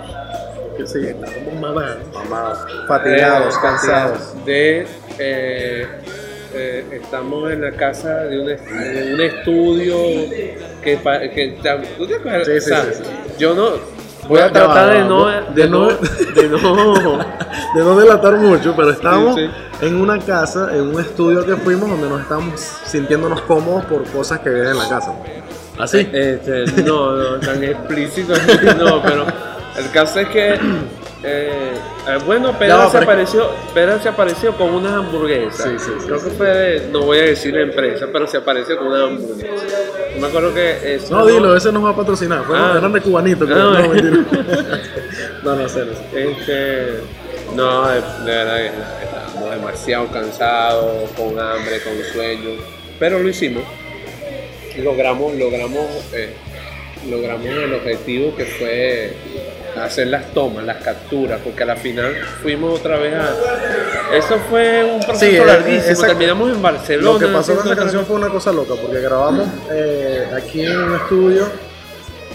Que 0.78 0.86
sí, 0.86 1.06
Estábamos 1.08 1.60
mamados. 1.60 1.98
amados, 2.24 2.58
fatigados, 2.88 3.54
Eh, 3.54 3.58
cansados. 3.60 4.44
De, 4.46 4.86
eh, 5.18 5.86
eh, 6.54 6.84
estamos 6.92 7.50
en 7.50 7.60
la 7.62 7.72
casa 7.72 8.24
de 8.24 8.40
un, 8.40 8.50
est- 8.50 8.66
de 8.68 9.14
un 9.14 9.20
estudio 9.20 9.96
que, 10.82 10.98
que 11.34 11.58
¿tú 11.96 12.06
te 12.06 12.16
acuerdas? 12.16 12.46
Sí, 12.46 12.52
sí, 12.60 12.70
O 12.72 12.74
sea, 12.74 12.84
sí, 12.84 13.02
sí. 13.04 13.10
Yo 13.38 13.54
no 13.54 13.70
voy 14.28 14.40
a 14.40 14.52
tratar 14.52 14.92
de 14.94 15.04
no, 15.04 15.26
de 15.26 15.68
no, 15.68 15.88
de 15.88 16.48
no 16.48 17.18
de 17.74 17.80
no 17.84 17.98
delatar 17.98 18.36
mucho, 18.36 18.74
pero 18.76 18.90
estábamos 18.90 19.34
Sí, 19.36 19.48
en 19.82 19.96
una 20.00 20.18
casa, 20.18 20.68
en 20.74 20.82
un 20.94 21.00
estudio 21.00 21.44
que 21.46 21.56
fuimos 21.56 21.88
donde 21.88 22.08
nos 22.08 22.20
estábamos 22.20 22.60
sintiéndonos 22.60 23.40
cómodos 23.42 23.84
por 23.86 24.04
cosas 24.10 24.40
que 24.40 24.50
vienen 24.50 24.72
en 24.72 24.78
la 24.78 24.88
casa. 24.88 25.14
¿Así? 25.78 26.06
Este, 26.12 26.64
no, 26.82 27.12
no, 27.16 27.40
tan 27.40 27.62
explícito 27.64 28.34
no, 28.78 29.00
pero 29.02 29.24
el 29.78 29.90
caso 29.92 30.20
es 30.20 30.28
que, 30.28 30.58
eh, 31.22 31.72
eh, 32.08 32.18
bueno, 32.24 32.58
Pedro, 32.58 32.90
se 32.90 32.98
apareció, 32.98 33.50
Pedro 33.74 34.00
se 34.00 34.08
apareció 34.08 34.56
con 34.56 34.70
unas 34.74 34.92
hamburguesas. 34.92 35.62
Sí, 35.64 35.78
sí, 35.78 35.90
sí, 36.00 36.06
Creo 36.06 36.22
que 36.24 36.30
fue, 36.30 36.46
de- 36.48 36.88
no 36.88 37.02
voy 37.02 37.18
a 37.18 37.22
decir 37.24 37.52
la 37.54 37.62
empresa, 37.62 38.06
pero 38.12 38.26
se 38.26 38.38
apareció 38.38 38.78
con 38.78 38.86
unas 38.88 39.02
hamburguesas. 39.02 39.68
Yo 40.14 40.20
me 40.20 40.26
acuerdo 40.26 40.54
que 40.54 40.94
eso... 40.94 41.14
No, 41.14 41.26
dilo, 41.26 41.54
ese 41.56 41.70
nos 41.72 41.84
va 41.84 41.90
a 41.90 41.96
patrocinar. 41.96 42.44
Fueron, 42.44 42.64
Ah. 42.70 42.78
eran 42.78 42.92
de 42.92 43.00
cubanito. 43.02 43.46
que- 43.46 43.54
No, 43.54 43.72
No, 43.74 43.88
mentira. 43.88 44.10
no, 45.44 45.56
no 45.56 45.68
sé, 45.68 45.84
no 45.84 45.92
sé. 45.94 46.30
Este, 46.30 47.00
no, 47.54 47.88
de, 47.88 47.94
de 48.00 48.24
verdad 48.24 48.56
que 48.56 49.04
estábamos 49.04 49.50
demasiado 49.50 50.06
cansados, 50.08 51.10
con 51.16 51.38
hambre, 51.38 51.80
con 51.82 51.92
sueño, 52.14 52.50
pero 52.98 53.18
lo 53.18 53.28
hicimos. 53.28 53.62
Logramos, 54.78 55.34
logramos, 55.34 55.86
eh, 56.14 56.32
logramos 57.10 57.46
el 57.46 57.74
objetivo 57.74 58.34
que 58.36 58.44
fue 58.46 59.12
hacer 59.76 60.08
las 60.08 60.26
tomas, 60.32 60.64
las 60.64 60.78
capturas, 60.78 61.40
porque 61.44 61.62
a 61.62 61.66
la 61.66 61.76
final 61.76 62.14
fuimos 62.42 62.78
otra 62.80 62.96
vez 62.98 63.14
a... 63.14 64.16
Eso 64.16 64.38
fue 64.48 64.84
un 64.84 65.00
proceso 65.00 65.42
Sí, 65.42 65.46
larguísimo, 65.46 65.92
esa- 65.92 66.06
terminamos 66.08 66.50
en 66.52 66.62
Barcelona. 66.62 67.12
Lo 67.12 67.18
que 67.18 67.26
pasó 67.26 67.54
con 67.56 67.66
esa 67.66 67.76
canción 67.76 68.04
fue 68.06 68.16
una 68.16 68.28
cosa 68.28 68.52
loca, 68.52 68.74
porque 68.80 69.00
grabamos 69.00 69.46
eh, 69.72 70.28
aquí 70.36 70.62
en 70.62 70.78
un 70.80 70.94
estudio 70.96 71.46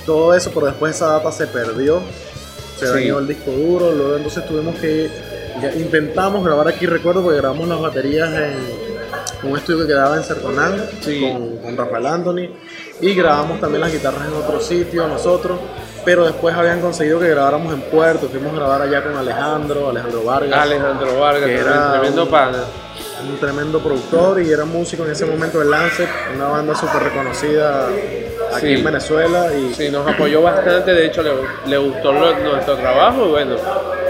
todo 0.05 0.33
eso, 0.35 0.51
pero 0.53 0.67
después 0.67 0.95
esa 0.95 1.07
data 1.07 1.31
se 1.31 1.47
perdió, 1.47 1.99
se 2.79 2.85
Sí. 2.87 2.93
dañó 2.93 3.19
el 3.19 3.27
disco 3.27 3.51
duro, 3.51 3.91
luego 3.91 4.17
entonces 4.17 4.45
tuvimos 4.45 4.75
que, 4.75 5.09
intentamos 5.77 6.43
grabar 6.45 6.67
aquí, 6.67 6.85
recuerdo, 6.85 7.23
porque 7.23 7.37
grabamos 7.37 7.67
las 7.67 7.79
baterías 7.81 8.29
en 8.33 9.49
un 9.49 9.57
estudio 9.57 9.81
que 9.81 9.87
quedaba 9.87 10.17
en 10.17 10.23
Serconal 10.23 10.89
Sí. 11.01 11.21
con, 11.21 11.57
con 11.57 11.77
Rafael 11.77 12.05
Anthony, 12.05 12.49
y 13.01 13.13
grabamos 13.15 13.59
también 13.59 13.81
las 13.81 13.91
guitarras 13.91 14.27
en 14.27 14.33
otro 14.33 14.59
sitio 14.61 15.07
nosotros, 15.07 15.57
pero 16.05 16.23
después 16.25 16.55
habían 16.55 16.79
conseguido 16.81 17.19
que 17.19 17.27
grabáramos 17.29 17.73
en 17.73 17.81
Puerto, 17.81 18.29
fuimos 18.29 18.53
a 18.53 18.55
grabar 18.57 18.81
allá 18.83 19.03
con 19.03 19.17
Alejandro, 19.17 19.89
Alejandro 19.89 20.23
Vargas 20.23 20.59
Alejandro 20.59 21.19
Vargas, 21.19 21.45
Que 21.45 21.55
era 21.59 21.91
tremendo 21.93 22.23
un- 22.23 22.29
pana. 22.29 22.57
un 23.27 23.37
tremendo 23.39 23.79
productor 23.79 24.41
y 24.41 24.51
era 24.51 24.65
músico 24.65 25.03
en 25.03 25.11
ese 25.11 25.25
momento 25.25 25.59
de 25.59 25.65
Lancet, 25.65 26.07
una 26.35 26.45
banda 26.49 26.75
súper 26.75 27.03
reconocida 27.03 27.87
aquí 28.53 28.67
Sí. 28.67 28.73
en 28.73 28.83
Venezuela 28.83 29.47
y 29.53 29.73
Sí, 29.73 29.89
nos 29.89 30.07
apoyó 30.07 30.41
bastante, 30.43 30.93
de 30.93 31.05
hecho 31.07 31.23
le, 31.23 31.31
le 31.67 31.77
gustó 31.77 32.11
lo- 32.13 32.37
nuestro 32.37 32.75
trabajo 32.75 33.25
y 33.25 33.29
bueno, 33.31 33.55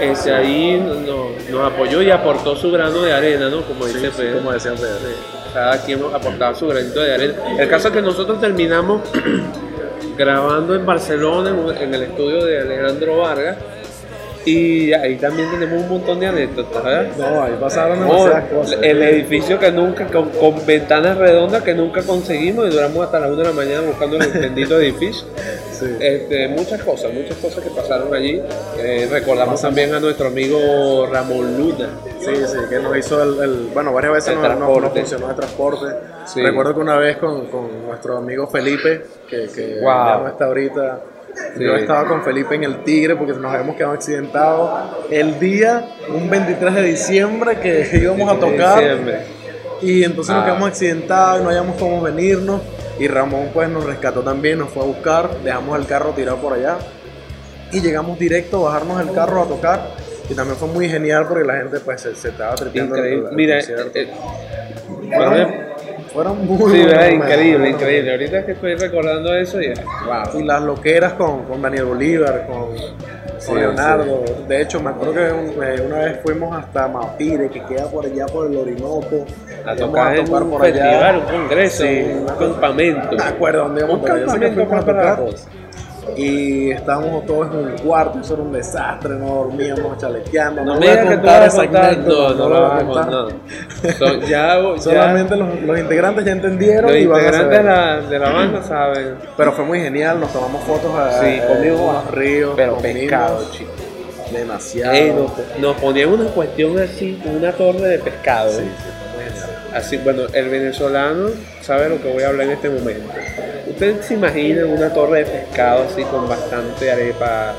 ese 0.00 0.34
ahí 0.34 0.78
no- 0.78 1.30
nos 1.50 1.72
apoyó 1.72 2.02
y 2.02 2.10
aportó 2.10 2.54
su 2.56 2.70
grano 2.70 3.00
de 3.02 3.12
arena, 3.14 3.48
¿no? 3.48 3.62
Como 3.62 3.86
dice 3.86 4.00
sí, 4.10 4.16
Pedro. 4.16 4.38
como 4.38 4.52
decía 4.52 4.72
Pedro. 4.74 4.98
Cada 5.54 5.78
quien 5.82 6.02
aportaba 6.14 6.54
su 6.54 6.66
granito 6.68 7.00
de 7.00 7.14
arena. 7.14 7.34
El 7.58 7.68
caso 7.70 7.88
es 7.88 7.94
que 7.94 8.02
nosotros 8.02 8.38
terminamos 8.40 9.00
grabando 10.16 10.74
en 10.74 10.86
Barcelona, 10.86 11.54
en, 11.80 11.94
el 11.94 12.02
estudio 12.02 12.44
de 12.44 12.60
Alejandro 12.60 13.18
Vargas, 13.18 13.56
y 14.46 14.92
ahí 14.94 15.16
también 15.16 15.50
tenemos 15.50 15.82
un 15.82 15.88
montón 15.88 16.20
de 16.20 16.26
anécdotas, 16.28 16.82
¿verdad? 16.82 17.06
No, 17.18 17.42
ahí 17.42 17.52
pasaron 17.60 17.98
demasiadas 18.00 18.44
cosas. 18.50 18.78
el 18.80 19.02
edificio 19.02 19.58
que 19.58 19.70
nunca, 19.72 20.06
con, 20.06 20.30
con 20.30 20.64
ventanas 20.64 21.18
redondas 21.18 21.62
que 21.62 21.74
nunca 21.74 22.02
conseguimos 22.02 22.66
y 22.68 22.70
duramos 22.70 23.04
hasta 23.04 23.18
las 23.20 23.28
1 23.30 23.36
de 23.38 23.44
la 23.44 23.52
mañana 23.52 23.80
buscando 23.82 24.16
el 24.18 24.30
bendito 24.32 24.78
edificio. 24.80 25.26
Sí. 25.72 25.84
Este, 26.00 26.48
muchas 26.48 26.82
cosas, 26.82 27.12
muchas 27.12 27.36
cosas 27.36 27.62
que 27.62 27.68
pasaron 27.70 28.14
allí. 28.14 28.40
Eh, 28.78 29.08
recordamos 29.10 29.60
también 29.60 29.92
a 29.94 30.00
nuestro 30.00 30.28
amigo 30.28 31.06
Ramón 31.12 31.58
Luna. 31.58 31.88
Sí, 32.20 32.34
sí, 32.46 32.56
que 32.70 32.78
nos 32.78 32.96
hizo 32.96 33.22
el, 33.22 33.42
el- 33.42 33.68
bueno, 33.74 33.92
varias 33.92 34.12
veces 34.14 34.30
El 34.34 34.40
nos, 34.42 34.58
nos- 34.58 34.80
nos 34.82 34.92
funcionó 34.92 35.28
de 35.28 35.34
transporte. 35.34 35.86
Sí. 36.24 36.40
Recuerdo 36.40 36.74
que 36.74 36.80
una 36.80 36.96
vez 36.96 37.18
con, 37.18 37.46
con 37.48 37.86
nuestro 37.86 38.16
amigo 38.16 38.46
Felipe, 38.46 39.02
que, 39.28 39.48
que 39.54 39.80
Wow. 39.82 39.90
ya 40.06 40.18
no 40.22 40.28
está 40.28 40.44
ahorita, 40.46 41.00
Sí. 41.56 41.64
yo 41.64 41.74
estaba 41.76 42.06
con 42.08 42.22
Felipe 42.22 42.54
en 42.54 42.64
el 42.64 42.82
Tigre 42.84 43.14
porque 43.16 43.32
nos 43.34 43.52
habíamos 43.52 43.76
quedado 43.76 43.92
accidentados 43.94 44.70
el 45.10 45.38
día, 45.38 45.84
un 46.08 46.28
23 46.30 46.74
de 46.74 46.82
diciembre, 46.82 47.58
que 47.60 47.88
íbamos 47.94 48.30
a 48.30 48.38
tocar. 48.38 48.82
Y 49.82 50.04
entonces 50.04 50.34
nos 50.34 50.42
Ah. 50.42 50.46
quedamos 50.46 50.68
accidentados 50.68 51.40
y 51.40 51.44
no 51.44 51.50
hayamos 51.50 51.76
cómo 51.76 52.00
venirnos. 52.00 52.62
Y 52.98 53.08
Ramón 53.08 53.50
pues 53.52 53.68
nos 53.68 53.84
rescató 53.84 54.22
también, 54.22 54.58
nos 54.58 54.70
fue 54.70 54.82
a 54.82 54.86
buscar, 54.86 55.28
dejamos 55.44 55.78
el 55.78 55.86
carro 55.86 56.10
tirado 56.10 56.38
por 56.38 56.54
allá. 56.54 56.78
Y 57.72 57.80
llegamos 57.80 58.18
directo 58.18 58.66
a 58.66 58.72
bajarnos 58.72 59.00
el 59.06 59.12
carro 59.14 59.42
a 59.42 59.46
tocar. 59.46 59.80
Y 60.30 60.34
también 60.34 60.56
fue 60.56 60.68
muy 60.68 60.88
genial 60.88 61.26
porque 61.28 61.44
la 61.44 61.56
gente 61.58 61.78
pues 61.80 62.00
se, 62.00 62.14
se 62.14 62.28
estaba 62.30 62.54
tripeando. 62.54 62.96
el- 62.96 63.00
Increíble. 63.00 63.28
el 63.28 63.36
Mira, 63.36 63.58
bueno, 65.16 65.48
fueron 66.16 66.46
muy 66.46 66.70
sí, 66.72 66.80
increíble, 67.14 67.68
increíble. 67.70 68.10
Ahorita 68.12 68.46
que 68.46 68.52
estoy 68.52 68.74
recordando 68.74 69.34
eso, 69.34 69.60
ya, 69.60 69.74
wow. 70.06 70.40
Y 70.40 70.44
las 70.44 70.62
loqueras 70.62 71.12
con, 71.12 71.44
con 71.44 71.60
Daniel 71.60 71.84
Bolívar, 71.84 72.46
con, 72.46 72.70
con 72.70 72.76
Sí, 73.38 73.54
Leonardo. 73.54 74.24
De 74.48 74.62
hecho, 74.62 74.80
me 74.80 74.90
acuerdo 74.90 75.12
que 75.12 75.30
un- 75.30 75.62
eh, 75.62 75.82
una 75.86 75.98
vez 75.98 76.20
fuimos 76.22 76.56
hasta 76.56 76.88
Mapire, 76.88 77.50
que 77.50 77.62
queda 77.64 77.84
por 77.90 78.06
allá 78.06 78.24
por 78.26 78.46
el 78.50 78.56
Orinoco. 78.56 79.26
A 79.66 79.76
tocar 79.76 80.16
en 80.16 80.32
un 80.32 80.58
festival, 80.60 81.16
un 81.18 81.24
congreso, 81.42 81.84
Sí. 81.84 82.06
un 82.18 82.26
campamento. 82.38 83.14
Me 83.16 83.22
acuerdo 83.22 83.64
dónde 83.64 83.80
íbamos 83.82 83.98
Un 83.98 84.04
a 84.04 84.14
tocar, 84.14 84.24
campamento 84.26 84.62
a 84.62 84.68
para 84.68 84.80
tocar. 84.80 85.24
Y 86.16 86.70
estábamos 86.70 87.26
todos 87.26 87.48
en 87.52 87.58
un 87.58 87.78
cuarto, 87.78 88.20
eso 88.20 88.34
era 88.34 88.42
un 88.42 88.52
desastre, 88.52 89.14
no 89.14 89.26
dormíamos 89.26 89.98
chalequeando. 89.98 90.64
No 90.64 90.74
voy 90.74 90.80
me 90.80 90.88
a 90.88 90.90
digas 90.92 91.08
que 91.08 91.16
tú 91.16 91.26
vas 91.26 91.58
a 91.58 91.96
No, 91.96 92.34
no 92.34 92.48
lo 92.48 92.56
a 92.56 92.60
vas 92.68 92.82
a 92.82 92.86
contar. 92.86 93.26
So- 93.98 94.20
ya, 94.20 94.58
ya- 94.76 94.80
Solamente 94.82 95.36
los, 95.36 95.62
los 95.62 95.78
integrantes 95.78 96.24
ya 96.24 96.32
entendieron 96.32 96.84
los 96.90 96.92
y 96.92 96.96
a 96.98 97.00
integrantes 97.04 97.64
la, 97.64 98.00
de 98.00 98.18
la 98.18 98.30
banda 98.30 98.62
saben. 98.62 99.14
Pero 99.36 99.52
fue 99.52 99.64
muy 99.64 99.80
genial, 99.80 100.20
nos 100.20 100.32
tomamos 100.32 100.62
fotos 100.64 100.94
a, 100.94 101.20
Sí, 101.20 101.26
eh, 101.26 101.42
comimos 101.48 101.80
en 101.80 101.94
los 101.94 102.10
ríos, 102.12 102.52
pero 102.56 102.76
pescado, 102.78 103.42
chico. 103.52 103.70
demasiado. 104.32 104.92
Ey, 104.94 105.12
nos, 105.12 105.30
nos 105.60 105.76
ponían 105.76 106.08
una 106.12 106.24
cuestión 106.30 106.78
así, 106.78 107.20
una 107.36 107.52
torre 107.52 107.80
de 107.80 107.98
pescado. 107.98 108.50
Sí, 108.50 108.58
sí. 108.62 109.05
Así, 109.76 109.98
bueno, 109.98 110.22
el 110.32 110.48
venezolano 110.48 111.28
sabe 111.60 111.90
lo 111.90 112.00
que 112.00 112.10
voy 112.10 112.22
a 112.22 112.28
hablar 112.28 112.46
en 112.46 112.52
este 112.52 112.70
momento. 112.70 113.12
Ustedes 113.66 114.06
se 114.06 114.14
imaginan 114.14 114.70
una 114.70 114.88
torre 114.88 115.18
de 115.18 115.26
pescado 115.26 115.84
así 115.84 116.02
con 116.04 116.26
bastante 116.26 116.90
arepa 116.90 117.52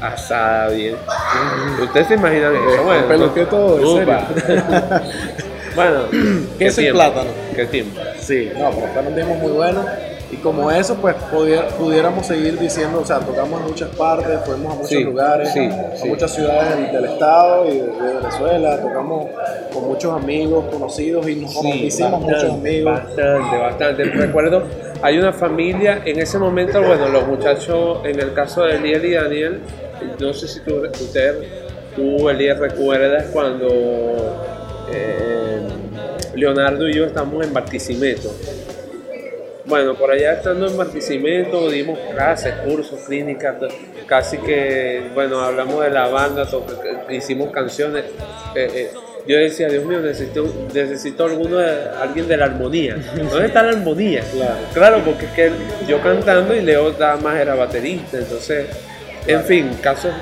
asada 0.00 0.70
bien. 0.70 0.96
Ustedes 1.82 2.08
se 2.08 2.14
imaginan 2.14 2.54
eso. 2.56 2.84
Bueno, 2.84 3.06
peluqué 3.06 3.44
todo, 3.44 3.78
en 3.78 4.02
upa. 4.02 4.28
bueno, 5.76 6.04
qué 6.58 6.68
y 6.68 6.70
tiempo, 6.70 6.98
plátano. 6.98 7.30
Qué 7.54 7.66
tiempo. 7.66 8.00
Sí, 8.18 8.50
no, 8.58 8.70
pero 8.70 8.86
fueron 8.94 9.14
tiempos 9.14 9.38
muy 9.38 9.52
buenos. 9.52 9.84
Y 10.30 10.36
como 10.36 10.70
eso, 10.70 10.94
pues 10.96 11.14
pudiéramos 11.78 12.26
seguir 12.26 12.58
diciendo, 12.58 13.00
o 13.00 13.04
sea, 13.06 13.18
tocamos 13.20 13.62
en 13.62 13.68
muchas 13.68 13.88
partes, 13.96 14.38
fuimos 14.44 14.72
a 14.72 14.74
muchos 14.74 14.88
Sí, 14.90 15.02
lugares, 15.02 15.52
sí, 15.54 15.60
a 15.60 15.96
sí. 15.96 16.06
muchas 16.06 16.34
ciudades 16.34 16.76
del, 16.76 16.92
del 16.92 17.04
estado 17.12 17.66
y 17.66 17.78
de, 17.78 17.86
de 17.86 18.14
Venezuela, 18.14 18.78
tocamos 18.78 19.26
con 19.72 19.84
muchos 19.88 20.12
amigos 20.12 20.66
conocidos 20.70 21.26
y 21.30 21.36
nos 21.36 21.64
hicimos 21.64 22.20
muchos 22.20 22.44
amigos. 22.44 22.92
Bastante, 22.92 23.56
bastante. 23.58 24.04
Recuerdo, 24.04 24.64
hay 25.00 25.18
una 25.18 25.32
familia, 25.32 26.02
en 26.04 26.18
ese 26.20 26.38
momento, 26.38 26.82
bueno, 26.82 27.08
los 27.08 27.26
muchachos, 27.26 28.00
en 28.04 28.20
el 28.20 28.34
caso 28.34 28.64
de 28.64 28.76
Eliel 28.76 29.04
y 29.06 29.12
Daniel, 29.14 29.60
no 30.20 30.34
sé 30.34 30.46
si 30.46 30.60
tú, 30.60 30.82
usted, 30.92 31.38
tú, 31.96 32.28
Eliel, 32.28 32.58
recuerdas 32.58 33.24
cuando 33.32 33.66
eh, 34.92 35.60
Leonardo 36.34 36.86
y 36.86 36.92
yo 36.94 37.06
estamos 37.06 37.46
en 37.46 37.54
Barquisimeto. 37.54 38.30
Bueno, 39.68 39.94
por 39.94 40.10
allá 40.10 40.32
estando 40.32 40.66
en 40.66 40.76
Barquisimeto 40.76 41.68
dimos 41.70 41.98
clases, 42.14 42.54
cursos, 42.66 43.00
clínicas, 43.06 43.56
casi 44.06 44.38
que, 44.38 45.10
bueno, 45.14 45.40
hablamos 45.42 45.82
de 45.84 45.90
la 45.90 46.08
banda, 46.08 46.48
hicimos 47.10 47.50
canciones. 47.50 48.04
eh, 48.54 48.68
eh, 48.74 48.90
yo 49.26 49.36
decía, 49.36 49.68
Dios 49.68 49.84
mío, 49.84 50.00
necesito, 50.00 50.46
necesito 50.72 51.26
alguno 51.26 51.58
de, 51.58 51.70
alguien 52.00 52.26
de 52.26 52.36
la 52.38 52.46
armonía. 52.46 52.96
¿Dónde 53.30 53.46
está 53.46 53.62
la 53.62 53.72
armonía? 53.72 54.22
Claro, 54.72 55.02
porque 55.04 55.26
es 55.26 55.32
que 55.32 55.52
yo 55.86 56.00
cantando 56.00 56.54
y 56.54 56.62
Leo 56.62 56.94
nada 56.98 57.16
más 57.18 57.36
era 57.38 57.54
baterista, 57.54 58.16
entonces, 58.16 58.68
en 59.26 59.44
fin, 59.44 59.70
casos, 59.82 60.12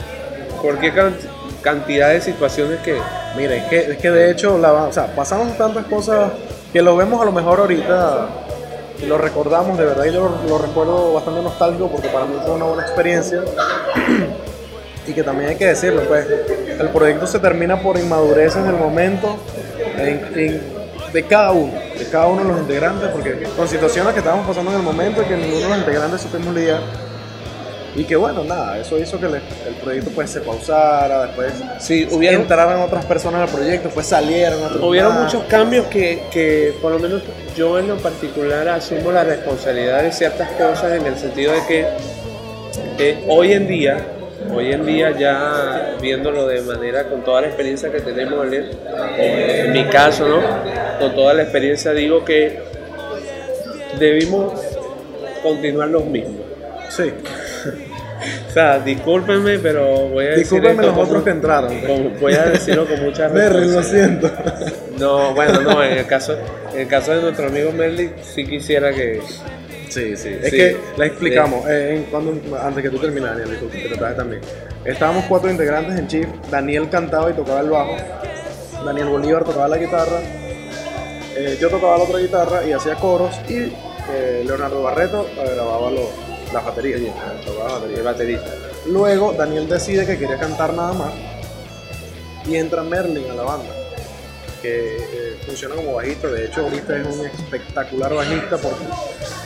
cualquier 0.60 0.92
can- 0.92 1.16
cantidad 1.62 2.10
de 2.10 2.20
situaciones 2.20 2.80
que... 2.80 2.96
Mira, 3.36 3.54
es 3.54 3.64
que, 3.66 3.78
es 3.92 3.98
que 3.98 4.10
de 4.10 4.30
hecho, 4.32 4.58
la, 4.58 4.72
o 4.72 4.92
sea, 4.92 5.06
pasamos 5.14 5.56
tantas 5.56 5.84
cosas 5.86 6.32
que 6.72 6.82
lo 6.82 6.96
vemos 6.96 7.22
a 7.22 7.26
lo 7.26 7.32
mejor 7.32 7.60
ahorita 7.60 8.28
lo 9.04 9.18
recordamos, 9.18 9.76
de 9.78 9.84
verdad 9.84 10.04
yo 10.06 10.28
lo, 10.44 10.48
lo 10.48 10.58
recuerdo 10.58 11.12
bastante 11.12 11.42
nostálgico 11.42 11.88
porque 11.90 12.08
para 12.08 12.24
mí 12.24 12.36
fue 12.44 12.54
una 12.54 12.64
buena 12.64 12.82
experiencia. 12.82 13.42
Y 15.06 15.12
que 15.12 15.22
también 15.22 15.50
hay 15.50 15.56
que 15.56 15.66
decirlo, 15.66 16.02
pues 16.02 16.26
el 16.80 16.88
proyecto 16.88 17.26
se 17.26 17.38
termina 17.38 17.80
por 17.80 17.96
inmadureces 17.98 18.64
del 18.64 18.74
momento 18.74 19.36
en- 19.98 20.30
en- 20.34 20.76
de 21.12 21.22
cada 21.24 21.52
uno, 21.52 21.72
de 21.96 22.04
cada 22.10 22.26
uno 22.26 22.42
de 22.42 22.48
los 22.48 22.58
integrantes, 22.58 23.08
porque 23.10 23.46
con 23.56 23.68
situaciones 23.68 24.12
que 24.12 24.18
estábamos 24.18 24.46
pasando 24.46 24.72
en 24.72 24.78
el 24.78 24.82
momento 24.82 25.22
y 25.22 25.24
que 25.26 25.36
ninguno 25.36 25.62
de 25.62 25.68
los 25.68 25.78
integrantes 25.78 26.20
supimos 26.22 26.52
lidiar, 26.54 26.80
Y 27.96 28.04
que 28.04 28.14
bueno, 28.16 28.44
nada, 28.44 28.78
eso 28.78 28.98
hizo 28.98 29.18
que 29.18 29.26
le- 29.26 29.36
el 29.66 29.74
proyecto 29.82 30.10
pues 30.14 30.28
se 30.30 30.40
pausara, 30.40 31.22
después 31.26 31.52
Sí, 31.78 32.06
hubieron, 32.10 32.42
entraran 32.42 32.80
otras 32.80 33.04
personas 33.06 33.48
al 33.48 33.54
proyecto, 33.54 33.84
después 33.84 34.06
salieron 34.06 34.62
otros 34.62 34.82
hubieron 34.82 35.14
más. 35.14 35.24
muchos 35.24 35.44
cambios 35.44 35.86
que, 35.86 36.22
que, 36.30 36.74
por 36.82 36.92
lo 36.92 36.98
menos 36.98 37.22
yo 37.56 37.78
en 37.78 37.88
lo 37.88 37.96
particular 37.96 38.68
asumo 38.68 39.10
la 39.12 39.24
responsabilidad 39.24 40.02
de 40.02 40.12
ciertas 40.12 40.50
cosas 40.50 40.92
en 40.92 41.06
el 41.06 41.16
sentido 41.16 41.52
de 41.52 41.60
que 41.66 41.86
eh, 42.98 43.24
hoy 43.28 43.52
en 43.54 43.66
día, 43.66 43.96
hoy 44.54 44.72
en 44.72 44.84
día 44.84 45.12
ya 45.18 45.94
viéndolo 46.00 46.46
de 46.46 46.60
manera 46.60 47.04
con 47.08 47.22
toda 47.24 47.40
la 47.40 47.46
experiencia 47.46 47.90
que 47.90 48.00
tenemos 48.00 48.46
en, 48.46 48.52
el- 48.54 48.70
en 49.18 49.72
mi 49.72 49.84
caso, 49.86 50.28
¿no? 50.28 50.40
Con 50.98 51.14
toda 51.14 51.32
la 51.32 51.42
experiencia 51.44 51.92
digo 51.92 52.24
que 52.26 52.60
debimos 53.98 54.52
continuar 55.42 55.88
los 55.88 56.04
mismos. 56.04 56.42
Sí, 56.90 57.10
O 58.48 58.52
sea, 58.52 58.78
discúlpenme, 58.78 59.58
pero 59.58 60.08
voy 60.08 60.24
a 60.24 60.28
decir 60.28 60.42
discúlpenme 60.44 60.74
esto 60.82 60.86
los 60.86 60.94
con 60.94 61.04
otros 61.06 61.22
que 61.24 61.30
entraron. 61.30 61.80
con- 61.82 62.20
voy 62.20 62.34
a 62.34 62.44
decirlo 62.46 62.86
con 62.86 63.02
mucha 63.02 63.28
Merry, 63.34 63.68
lo 63.70 63.82
siento. 63.82 64.30
No, 64.98 65.34
bueno, 65.34 65.60
no, 65.60 65.82
en 65.84 65.98
el 65.98 66.06
caso, 66.06 66.36
en 66.72 66.80
el 66.80 66.88
caso 66.88 67.14
de 67.14 67.22
nuestro 67.22 67.46
amigo 67.48 67.72
Merly, 67.72 68.10
sí 68.22 68.46
quisiera 68.46 68.92
que. 68.92 69.20
Sí, 69.88 70.16
sí. 70.16 70.30
Es 70.42 70.50
Sí. 70.50 70.56
que 70.56 70.76
la 70.96 71.06
explicamos. 71.06 71.66
eh, 71.68 71.96
en- 71.96 72.02
cuando, 72.04 72.32
antes 72.60 72.82
que 72.82 72.90
tú 72.90 72.98
terminaras, 72.98 73.38
Daniel, 73.38 73.58
te 73.70 73.96
traje 73.96 74.14
también. 74.14 74.40
Estábamos 74.84 75.24
cuatro 75.26 75.50
integrantes 75.50 75.98
en 75.98 76.06
Chief. 76.08 76.26
Daniel 76.50 76.88
cantaba 76.90 77.30
y 77.30 77.34
tocaba 77.34 77.60
el 77.60 77.70
bajo. 77.70 77.96
Daniel 78.84 79.06
Bolívar 79.08 79.44
tocaba 79.44 79.68
la 79.68 79.76
guitarra. 79.78 80.18
eh, 81.38 81.58
yo 81.60 81.68
tocaba 81.68 81.98
la 81.98 82.04
otra 82.04 82.18
guitarra 82.18 82.64
y 82.66 82.72
hacía 82.72 82.94
coros. 82.94 83.34
Y 83.48 83.72
eh, 84.10 84.42
Leonardo 84.46 84.82
Barreto 84.82 85.26
grababa 85.36 85.90
lo- 85.90 86.25
las 86.56 86.64
baterías. 86.66 87.00
tocaba 87.44 87.64
las 87.64 87.80
baterías. 87.80 87.98
El 87.98 88.04
baterista. 88.04 88.50
Luego 88.86 89.32
Daniel 89.32 89.68
decide 89.68 90.06
que 90.06 90.18
quería 90.18 90.38
cantar 90.38 90.72
nada 90.74 90.92
más. 90.92 91.12
Y 92.48 92.56
entra 92.56 92.82
Merlin 92.82 93.30
a 93.30 93.34
la 93.34 93.42
banda. 93.42 93.70
Que 94.62 94.96
eh, 94.96 95.36
funciona 95.44 95.74
como 95.74 95.94
bajista. 95.94 96.28
De 96.28 96.46
hecho, 96.46 96.62
ahorita 96.62 96.96
es 96.96 97.06
un 97.06 97.26
espectacular 97.26 98.14
bajista 98.14 98.56
porque 98.56 98.84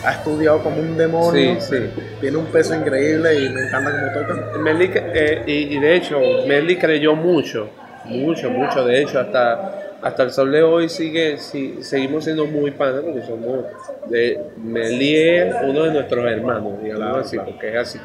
ha 0.04 0.12
estudiado 0.12 0.62
como 0.62 0.80
un 0.80 0.96
demonio. 0.96 1.60
Sí, 1.60 1.66
sí. 1.68 2.02
Tiene 2.20 2.36
un 2.36 2.46
peso 2.46 2.74
increíble 2.74 3.34
y 3.34 3.48
me 3.48 3.66
encanta 3.66 3.90
cómo 3.90 4.12
toca. 4.12 4.58
Merly, 4.58 4.90
eh, 4.94 5.42
y, 5.46 5.76
y 5.76 5.80
de 5.80 5.96
hecho, 5.96 6.20
Merly 6.46 6.78
creyó 6.78 7.16
mucho, 7.16 7.70
mucho, 8.04 8.50
mucho. 8.50 8.84
De 8.84 9.02
hecho, 9.02 9.20
hasta, 9.20 9.89
hasta 10.02 10.22
el 10.22 10.30
sol 10.32 10.50
de 10.50 10.62
hoy 10.62 10.88
sigue, 10.88 11.38
sí, 11.38 11.78
seguimos 11.82 12.24
siendo 12.24 12.46
muy 12.46 12.70
panas 12.70 13.02
porque 13.04 13.22
somos. 13.22 13.64
De, 14.08 14.40
Merly 14.56 15.16
es 15.16 15.54
uno 15.62 15.84
de 15.84 15.92
nuestros 15.92 16.24
hermanos, 16.26 16.82
digamos 16.82 17.04
Claro, 17.06 17.20
así, 17.20 17.36
claro. 17.36 17.50
porque 17.50 17.68
es 17.68 17.76
así. 17.76 17.98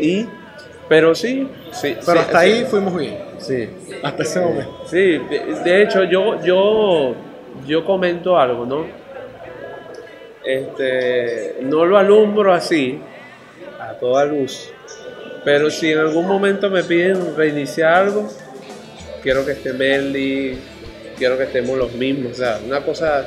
Y, 0.00 0.26
pero 0.88 1.14
sí, 1.14 1.48
sí. 1.72 1.96
Pero 2.04 2.12
sí, 2.12 2.18
hasta 2.18 2.40
sí, 2.40 2.46
ahí 2.46 2.64
fuimos 2.64 2.96
bien. 2.96 3.18
Sí. 3.38 3.68
Hasta 4.02 4.22
ese 4.22 4.40
momento. 4.40 4.82
Sí, 4.86 5.18
de, 5.18 5.60
de 5.64 5.82
hecho 5.82 6.04
yo, 6.04 6.42
yo, 6.42 7.14
yo 7.66 7.84
comento 7.84 8.38
algo, 8.38 8.64
¿no? 8.64 8.86
Este, 10.44 11.56
no 11.62 11.84
lo 11.84 11.98
alumbro 11.98 12.52
así, 12.54 13.00
a 13.80 13.94
toda 13.94 14.24
luz, 14.26 14.70
pero 15.44 15.70
si 15.70 15.90
en 15.90 15.98
algún 15.98 16.28
momento 16.28 16.70
me 16.70 16.84
piden 16.84 17.36
reiniciar 17.36 17.94
algo, 17.94 18.28
quiero 19.24 19.44
que 19.44 19.52
esté 19.52 19.72
Melly, 19.72 20.56
quiero 21.18 21.36
que 21.38 21.44
estemos 21.44 21.76
los 21.78 21.92
mismos, 21.92 22.32
o 22.32 22.34
sea, 22.36 22.58
una 22.66 22.80
cosa 22.80 23.24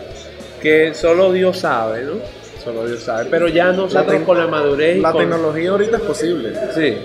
que 0.62 0.94
solo 0.94 1.32
Dios 1.32 1.60
sabe, 1.60 2.04
¿no? 2.04 2.14
Solo 2.64 2.86
Dios 2.88 3.02
sabe, 3.04 3.26
pero 3.32 3.48
ya 3.48 3.72
nosotros 3.72 4.06
tec- 4.16 4.26
con 4.26 4.38
la 4.38 4.48
madurez 4.48 5.00
La 5.02 5.12
con- 5.12 5.22
tecnología 5.22 5.70
ahorita 5.72 5.98
es 5.98 6.04
posible. 6.04 6.54
Sí, 6.76 6.98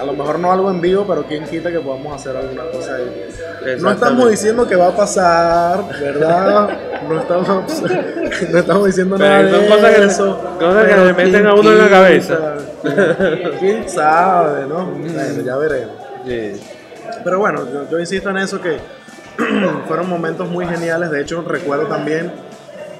A 0.00 0.04
lo 0.04 0.14
mejor 0.14 0.38
no 0.38 0.50
algo 0.50 0.70
en 0.70 0.80
vivo, 0.80 1.04
pero 1.06 1.24
quién 1.24 1.44
quita 1.44 1.70
que 1.70 1.78
podamos 1.80 2.14
hacer 2.18 2.34
alguna 2.34 2.62
cosa 2.72 2.94
ahí. 2.96 3.76
No 3.78 3.90
estamos 3.90 4.30
diciendo 4.30 4.66
que 4.66 4.74
va 4.74 4.86
a 4.88 4.96
pasar, 4.96 5.84
¿verdad? 6.00 6.78
No 7.08 7.20
estamos, 7.20 7.82
no 8.50 8.58
estamos 8.58 8.86
diciendo 8.86 9.16
Pero 9.18 9.28
nada 9.28 9.50
son 9.50 9.60
de 9.62 9.68
cosas 9.68 9.94
que- 9.96 10.04
eso. 10.04 10.40
cosas 10.58 10.86
que 10.86 10.96
le 10.96 11.12
meten 11.12 11.46
a 11.46 11.54
uno 11.54 11.72
en 11.72 11.78
la 11.78 11.88
cabeza. 11.90 12.54
¿Quién 13.58 13.88
sabe, 13.88 14.66
no? 14.66 14.86
Bueno, 14.86 15.42
ya 15.44 15.56
veremos. 15.56 15.94
sí. 16.26 16.52
Pero 17.24 17.38
bueno, 17.40 17.66
yo, 17.72 17.90
yo 17.90 18.00
insisto 18.00 18.30
en 18.30 18.38
eso 18.38 18.60
que 18.60 18.76
fueron 19.88 20.08
momentos 20.08 20.48
muy 20.48 20.66
geniales. 20.66 21.10
De 21.10 21.20
hecho, 21.20 21.42
recuerdo 21.42 21.86
también 21.86 22.32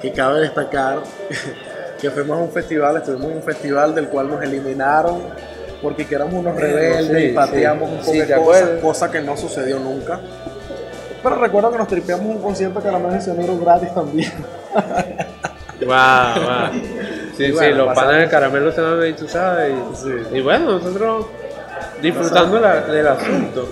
que 0.01 0.11
cabe 0.11 0.41
destacar 0.41 0.99
que 2.01 2.09
fuimos 2.11 2.37
a 2.37 2.41
un 2.41 2.51
festival, 2.51 2.97
estuvimos 2.97 3.31
en 3.31 3.37
un 3.37 3.43
festival 3.43 3.95
del 3.95 4.07
cual 4.09 4.29
nos 4.29 4.41
eliminaron 4.43 5.21
porque 5.81 6.05
que 6.05 6.15
éramos 6.15 6.33
unos 6.35 6.55
rebeldes 6.55 7.17
Sí, 7.17 7.25
y 7.29 7.33
pateamos 7.33 7.89
sí. 7.89 7.93
un 7.95 7.99
poco 7.99 8.11
Sí, 8.13 8.19
de 8.19 8.25
¿te 8.25 8.35
cosas, 8.35 8.69
cosa 8.81 9.11
que 9.11 9.21
no 9.21 9.35
sucedió 9.37 9.79
nunca. 9.79 10.19
Pero 11.21 11.35
recuerdo 11.35 11.71
que 11.71 11.77
nos 11.77 11.87
tripeamos 11.87 12.25
un 12.25 12.41
concierto 12.41 12.81
que 12.81 12.87
era 12.87 12.99
más 12.99 13.13
misionero 13.13 13.57
gratis 13.59 13.93
también. 13.93 14.31
Wow, 15.81 15.89
wow. 15.89 16.81
Sí, 17.35 17.47
sí, 17.47 17.51
los 17.51 17.87
pasamos. 17.87 17.93
panas 17.95 18.21
de 18.21 18.29
caramelo 18.29 18.69
estaban 18.69 19.01
ahí, 19.01 19.13
tú 19.13 19.27
sabes. 19.27 19.73
Y, 19.73 19.95
Sí. 19.97 20.09
y 20.37 20.41
bueno, 20.41 20.77
nosotros 20.79 21.25
disfrutando 22.01 22.59
la- 22.59 22.81
del 22.81 23.05
asunto. 23.07 23.67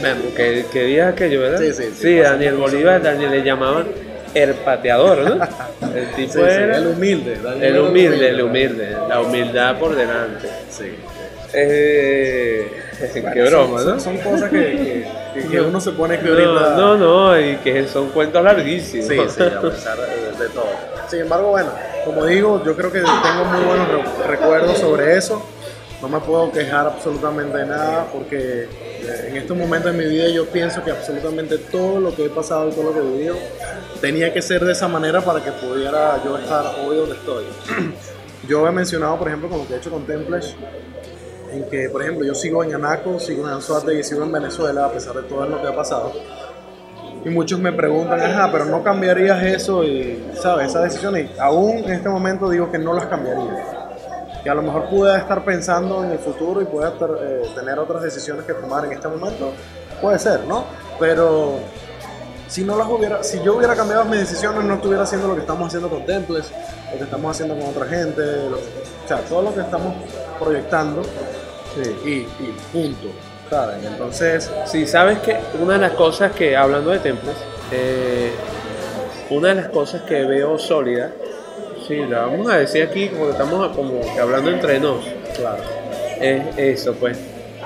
Bueno, 0.00 0.20
que, 0.36 0.64
que 0.72 0.84
día 0.84 1.08
aquello, 1.08 1.40
¿verdad? 1.40 1.58
Sí, 1.60 1.72
sí, 1.72 1.90
sí, 1.96 2.16
Daniel. 2.18 2.56
Bolívar, 2.56 3.02
Daniel 3.02 3.30
le 3.30 3.42
llamaban 3.42 3.86
el 4.34 4.54
pateador, 4.54 5.18
¿no? 5.18 5.44
El 5.94 6.06
tipo 6.14 6.32
Sí, 6.34 6.38
sí, 6.38 6.44
era 6.44 6.76
el 6.76 6.86
humilde. 6.88 7.38
Daniel 7.42 7.64
el 7.64 7.78
humilde, 7.80 8.28
el 8.28 8.42
humilde, 8.42 8.96
la 9.08 9.20
humildad 9.22 9.78
por 9.78 9.94
delante. 9.96 10.48
Sí. 10.70 10.92
Eh, 11.54 12.70
qué 13.12 13.20
Bueno, 13.22 13.46
broma, 13.50 13.78
son, 13.82 13.94
¿no? 13.94 14.00
Son 14.00 14.16
cosas 14.18 14.50
que, 14.50 14.58
que- 15.34 15.48
que 15.48 15.60
uno 15.60 15.80
se 15.80 15.92
pone 15.92 16.18
que 16.18 16.24
No, 16.24 16.32
ahorita... 16.32 16.76
no, 16.76 16.96
no, 16.96 17.40
y 17.40 17.56
que 17.56 17.86
son 17.86 18.08
cuentos 18.10 18.42
larguísimos. 18.42 19.06
Sí, 19.08 19.16
sí, 19.28 19.42
a 19.42 19.60
pesar 19.60 19.96
de, 19.98 20.44
de 20.44 20.48
todo. 20.50 20.66
Sin 21.08 21.20
embargo, 21.20 21.50
bueno, 21.50 21.70
como 22.04 22.26
digo, 22.26 22.62
yo 22.64 22.74
creo 22.76 22.90
que 22.92 22.98
tengo 23.00 23.44
muy 23.44 23.64
buenos 23.64 23.88
re- 23.88 24.26
recuerdos 24.26 24.78
sobre 24.78 25.16
eso. 25.16 25.42
No 26.00 26.08
me 26.08 26.20
puedo 26.20 26.52
quejar 26.52 26.86
absolutamente 26.86 27.58
de 27.58 27.66
nada 27.66 28.06
porque 28.12 28.64
eh, 28.64 29.24
en 29.28 29.36
estos 29.36 29.56
momentos 29.56 29.92
de 29.92 29.98
mi 29.98 30.08
vida 30.08 30.28
yo 30.28 30.46
pienso 30.46 30.84
que 30.84 30.92
absolutamente 30.92 31.58
todo 31.58 32.00
lo 32.00 32.14
que 32.14 32.26
he 32.26 32.30
pasado 32.30 32.68
y 32.68 32.72
todo 32.72 32.84
lo 32.84 32.92
que 32.92 33.00
he 33.00 33.02
vivido 33.02 33.36
tenía 34.00 34.32
que 34.32 34.40
ser 34.40 34.64
de 34.64 34.72
esa 34.72 34.86
manera 34.86 35.20
para 35.20 35.42
que 35.42 35.50
pudiera 35.50 36.22
yo 36.24 36.38
estar 36.38 36.64
hoy 36.84 36.96
donde 36.96 37.16
estoy. 37.16 37.44
Yo 38.46 38.66
he 38.66 38.70
mencionado, 38.70 39.18
por 39.18 39.26
ejemplo, 39.28 39.48
con 39.50 39.58
lo 39.58 39.66
que 39.66 39.74
he 39.74 39.76
hecho 39.76 39.90
con 39.90 40.06
Temples, 40.06 40.54
en 41.52 41.68
que, 41.68 41.90
por 41.90 42.00
ejemplo, 42.00 42.24
yo 42.24 42.34
sigo 42.34 42.62
en 42.64 42.74
Anaco, 42.74 43.18
sigo 43.18 43.46
en 43.46 43.52
Anzuate 43.52 43.98
y 43.98 44.02
sigo 44.02 44.22
en 44.22 44.32
Venezuela 44.32 44.86
a 44.86 44.92
pesar 44.92 45.16
de 45.16 45.22
todo 45.22 45.44
lo 45.46 45.60
que 45.60 45.66
ha 45.66 45.74
pasado. 45.74 46.12
Y 47.24 47.28
muchos 47.28 47.58
me 47.58 47.72
preguntan, 47.72 48.20
ajá, 48.20 48.50
pero 48.50 48.64
no 48.64 48.82
cambiarías 48.82 49.42
eso 49.42 49.84
y, 49.84 50.24
¿sabes? 50.40 50.68
Esa 50.68 50.82
decisión. 50.82 51.18
Y 51.18 51.28
aún 51.38 51.78
en 51.78 51.90
este 51.90 52.08
momento 52.08 52.48
digo 52.48 52.70
que 52.70 52.78
no 52.78 52.94
las 52.94 53.06
cambiaría. 53.06 53.77
Que 54.42 54.50
a 54.50 54.54
lo 54.54 54.62
mejor 54.62 54.88
pueda 54.88 55.18
estar 55.18 55.44
pensando 55.44 56.04
en 56.04 56.12
el 56.12 56.18
futuro 56.18 56.60
y 56.62 56.64
pueda 56.64 56.88
estar, 56.90 57.10
eh, 57.20 57.42
tener 57.54 57.78
otras 57.78 58.02
decisiones 58.02 58.44
que 58.44 58.54
tomar 58.54 58.84
en 58.84 58.92
este 58.92 59.08
momento. 59.08 59.52
Puede 60.00 60.18
ser, 60.18 60.40
¿no? 60.44 60.64
Pero 61.00 61.58
si 62.46 62.64
no 62.64 62.76
las 62.78 62.88
hubiera, 62.88 63.22
si 63.22 63.40
yo 63.42 63.56
hubiera 63.56 63.74
cambiado 63.74 64.04
mis 64.04 64.20
decisiones, 64.20 64.64
no 64.64 64.74
estuviera 64.74 65.02
haciendo 65.02 65.28
lo 65.28 65.34
que 65.34 65.40
estamos 65.40 65.66
haciendo 65.68 65.88
con 65.90 66.06
Temples, 66.06 66.50
lo 66.92 66.98
que 66.98 67.04
estamos 67.04 67.30
haciendo 67.30 67.54
con 67.56 67.68
otra 67.68 67.86
gente, 67.86 68.22
lo- 68.48 68.56
o 68.56 69.08
sea, 69.08 69.18
todo 69.28 69.42
lo 69.42 69.54
que 69.54 69.60
estamos 69.60 69.94
proyectando 70.38 71.02
y, 72.04 72.10
y 72.10 72.56
punto. 72.72 73.08
¿saben? 73.50 73.84
Entonces, 73.84 74.50
Sí, 74.66 74.86
sabes 74.86 75.18
que 75.20 75.36
una 75.60 75.74
de 75.74 75.78
las 75.80 75.92
cosas 75.92 76.32
que, 76.32 76.54
hablando 76.56 76.90
de 76.90 76.98
templos, 76.98 77.34
eh, 77.72 78.32
una 79.30 79.48
de 79.48 79.54
las 79.56 79.68
cosas 79.70 80.02
que 80.02 80.24
veo 80.24 80.58
sólida, 80.58 81.10
sí, 81.88 81.96
la 82.08 82.20
vamos 82.26 82.48
a 82.52 82.58
decir 82.58 82.82
aquí 82.84 83.08
como 83.08 83.24
que 83.26 83.30
estamos 83.32 83.74
como 83.76 84.00
que 84.00 84.20
hablando 84.20 84.50
entre 84.50 84.78
nos, 84.78 85.04
claro. 85.36 85.62
es 86.20 86.42
eso, 86.56 86.94
pues, 86.94 87.18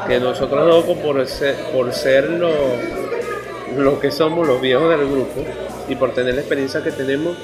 que 0.09 0.19
nosotros 0.21 0.67
dos 0.87 0.97
por 0.99 1.27
ser, 1.27 1.55
por 1.73 1.93
ser 1.93 2.31
lo, 2.31 2.51
lo 3.77 4.01
que 4.01 4.11
somos 4.11 4.47
los 4.47 4.61
viejos 4.61 4.89
del 4.89 5.09
grupo 5.11 5.45
y 5.89 5.97
por 5.97 6.15
tener 6.15 6.35
la 6.35 6.41
experiencia 6.41 6.83
que 6.83 6.93
tenemos, 6.93 7.37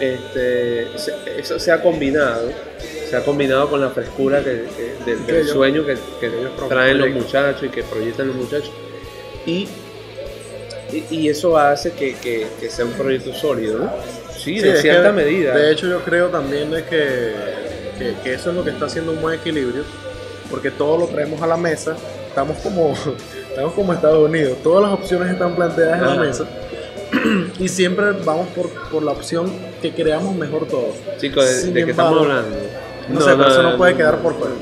este, 0.00 0.88
eso 1.38 1.58
se 1.58 1.70
ha 1.72 1.80
combinado, 1.82 2.50
se 3.08 3.16
ha 3.16 3.24
combinado 3.24 3.68
con 3.70 3.80
la 3.80 3.90
frescura 3.90 4.38
que, 4.42 4.64
que- 4.76 5.04
del, 5.10 5.24
Que 5.24 5.32
del 5.32 5.42
ellos- 5.42 5.52
sueño 5.52 5.84
que, 5.86 5.96
traen 6.68 6.98
los 6.98 7.10
muchachos 7.10 7.62
y 7.64 7.68
que 7.68 7.82
proyectan 7.82 8.28
los 8.28 8.36
muchachos. 8.36 8.72
Y, 9.46 9.68
y, 10.92 11.04
y 11.10 11.28
eso 11.28 11.56
hace 11.56 11.92
que, 11.92 12.14
que- 12.14 12.46
que 12.60 12.68
sea 12.70 12.84
un 12.84 12.92
proyecto 12.92 13.32
sólido, 13.34 13.78
¿no? 13.80 13.90
Sí, 14.42 14.58
Sí, 14.58 14.60
de 14.68 14.76
cierta 14.76 15.08
que, 15.08 15.12
medida. 15.12 15.54
De 15.56 15.70
hecho, 15.72 15.86
yo 15.88 16.00
creo 16.00 16.28
también 16.28 16.70
de 16.70 16.84
que, 16.84 17.32
que, 17.98 18.14
que 18.22 18.34
eso 18.34 18.50
es 18.50 18.56
lo 18.56 18.64
que 18.64 18.70
está 18.70 18.86
haciendo 18.86 19.12
un 19.12 19.20
buen 19.20 19.38
equilibrio, 19.38 19.84
porque 20.50 20.70
todo 20.70 20.98
lo 20.98 21.06
traemos 21.06 21.40
a 21.42 21.46
la 21.46 21.56
mesa. 21.56 21.96
Estamos 22.28 22.56
como, 22.58 22.94
estamos 23.50 23.72
como 23.74 23.92
Estados 23.92 24.28
Unidos, 24.28 24.58
todas 24.62 24.82
las 24.90 24.92
opciones 24.98 25.30
están 25.30 25.54
planteadas 25.54 25.98
en 26.00 26.06
la 26.06 26.14
mesa 26.16 26.44
y 27.58 27.68
siempre 27.68 28.06
vamos 28.24 28.48
por, 28.48 28.68
por 28.90 29.02
la 29.02 29.12
opción 29.12 29.52
que 29.80 29.92
creamos 29.92 30.34
mejor 30.34 30.66
todos. 30.66 30.94
Chicos, 31.18 31.44
¿de, 31.66 31.70
de 31.72 31.84
qué 31.84 31.90
estamos 31.90 32.22
hablando? 32.22 32.56
No, 33.08 33.20
sé, 33.20 33.30
pero 33.36 33.48
eso 33.48 33.62
no 33.62 33.76
puede 33.76 33.94
quedar 33.96 34.18
por 34.18 34.34
fuera. 34.38 34.54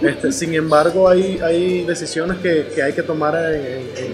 Este, 0.00 0.30
sin 0.32 0.54
embargo, 0.54 1.08
hay, 1.08 1.38
hay 1.42 1.82
decisiones 1.84 2.38
que, 2.38 2.68
que 2.74 2.82
hay 2.82 2.92
que 2.92 3.02
tomar 3.02 3.34
en- 3.52 3.60
en- 3.96 4.12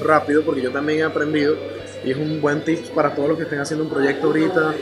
en 0.00 0.04
rápido, 0.04 0.42
porque 0.42 0.60
yo 0.60 0.70
también 0.72 0.98
he 0.98 1.02
aprendido, 1.04 1.56
y 2.06 2.10
es 2.12 2.16
un 2.16 2.40
buen 2.40 2.62
tip 2.64 2.86
para 2.94 3.14
todos 3.14 3.28
los 3.28 3.36
que 3.36 3.44
estén 3.44 3.58
haciendo 3.60 3.84
un 3.84 3.90
proyecto 3.90 4.28
ahorita, 4.28 4.74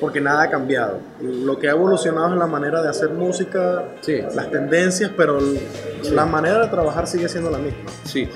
porque 0.00 0.20
nada 0.20 0.44
ha 0.44 0.50
cambiado. 0.50 0.98
Lo 1.20 1.58
que 1.58 1.68
ha 1.68 1.72
evolucionado 1.72 2.32
es 2.32 2.38
la 2.38 2.46
manera 2.46 2.82
de 2.82 2.88
hacer 2.88 3.10
música, 3.10 3.84
Sí. 4.00 4.20
las 4.34 4.50
tendencias, 4.50 5.10
pero 5.16 5.38
la 6.10 6.24
manera 6.24 6.62
de 6.62 6.68
trabajar 6.68 7.06
sigue 7.06 7.28
siendo 7.28 7.50
la 7.50 7.58
misma. 7.58 7.80
Sí, 8.04 8.26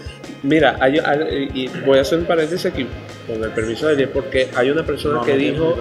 mira, 0.43 0.77
hay, 0.79 0.99
hay- 0.99 1.51
y 1.55 1.69
voy 1.87 1.99
a 1.99 2.03
hacer 2.03 2.19
un 2.19 2.27
paréntesis 2.27 2.67
aquí, 2.67 2.87
con 3.27 3.43
el 3.43 3.51
permiso 3.51 3.87
de 3.89 3.97
Dios, 3.97 4.11
porque 4.13 4.51
hay 4.55 4.71
una 4.71 4.85
persona 4.85 5.15
No, 5.17 5.25
que 5.25 5.33
no, 5.33 5.39
dijo, 5.39 5.77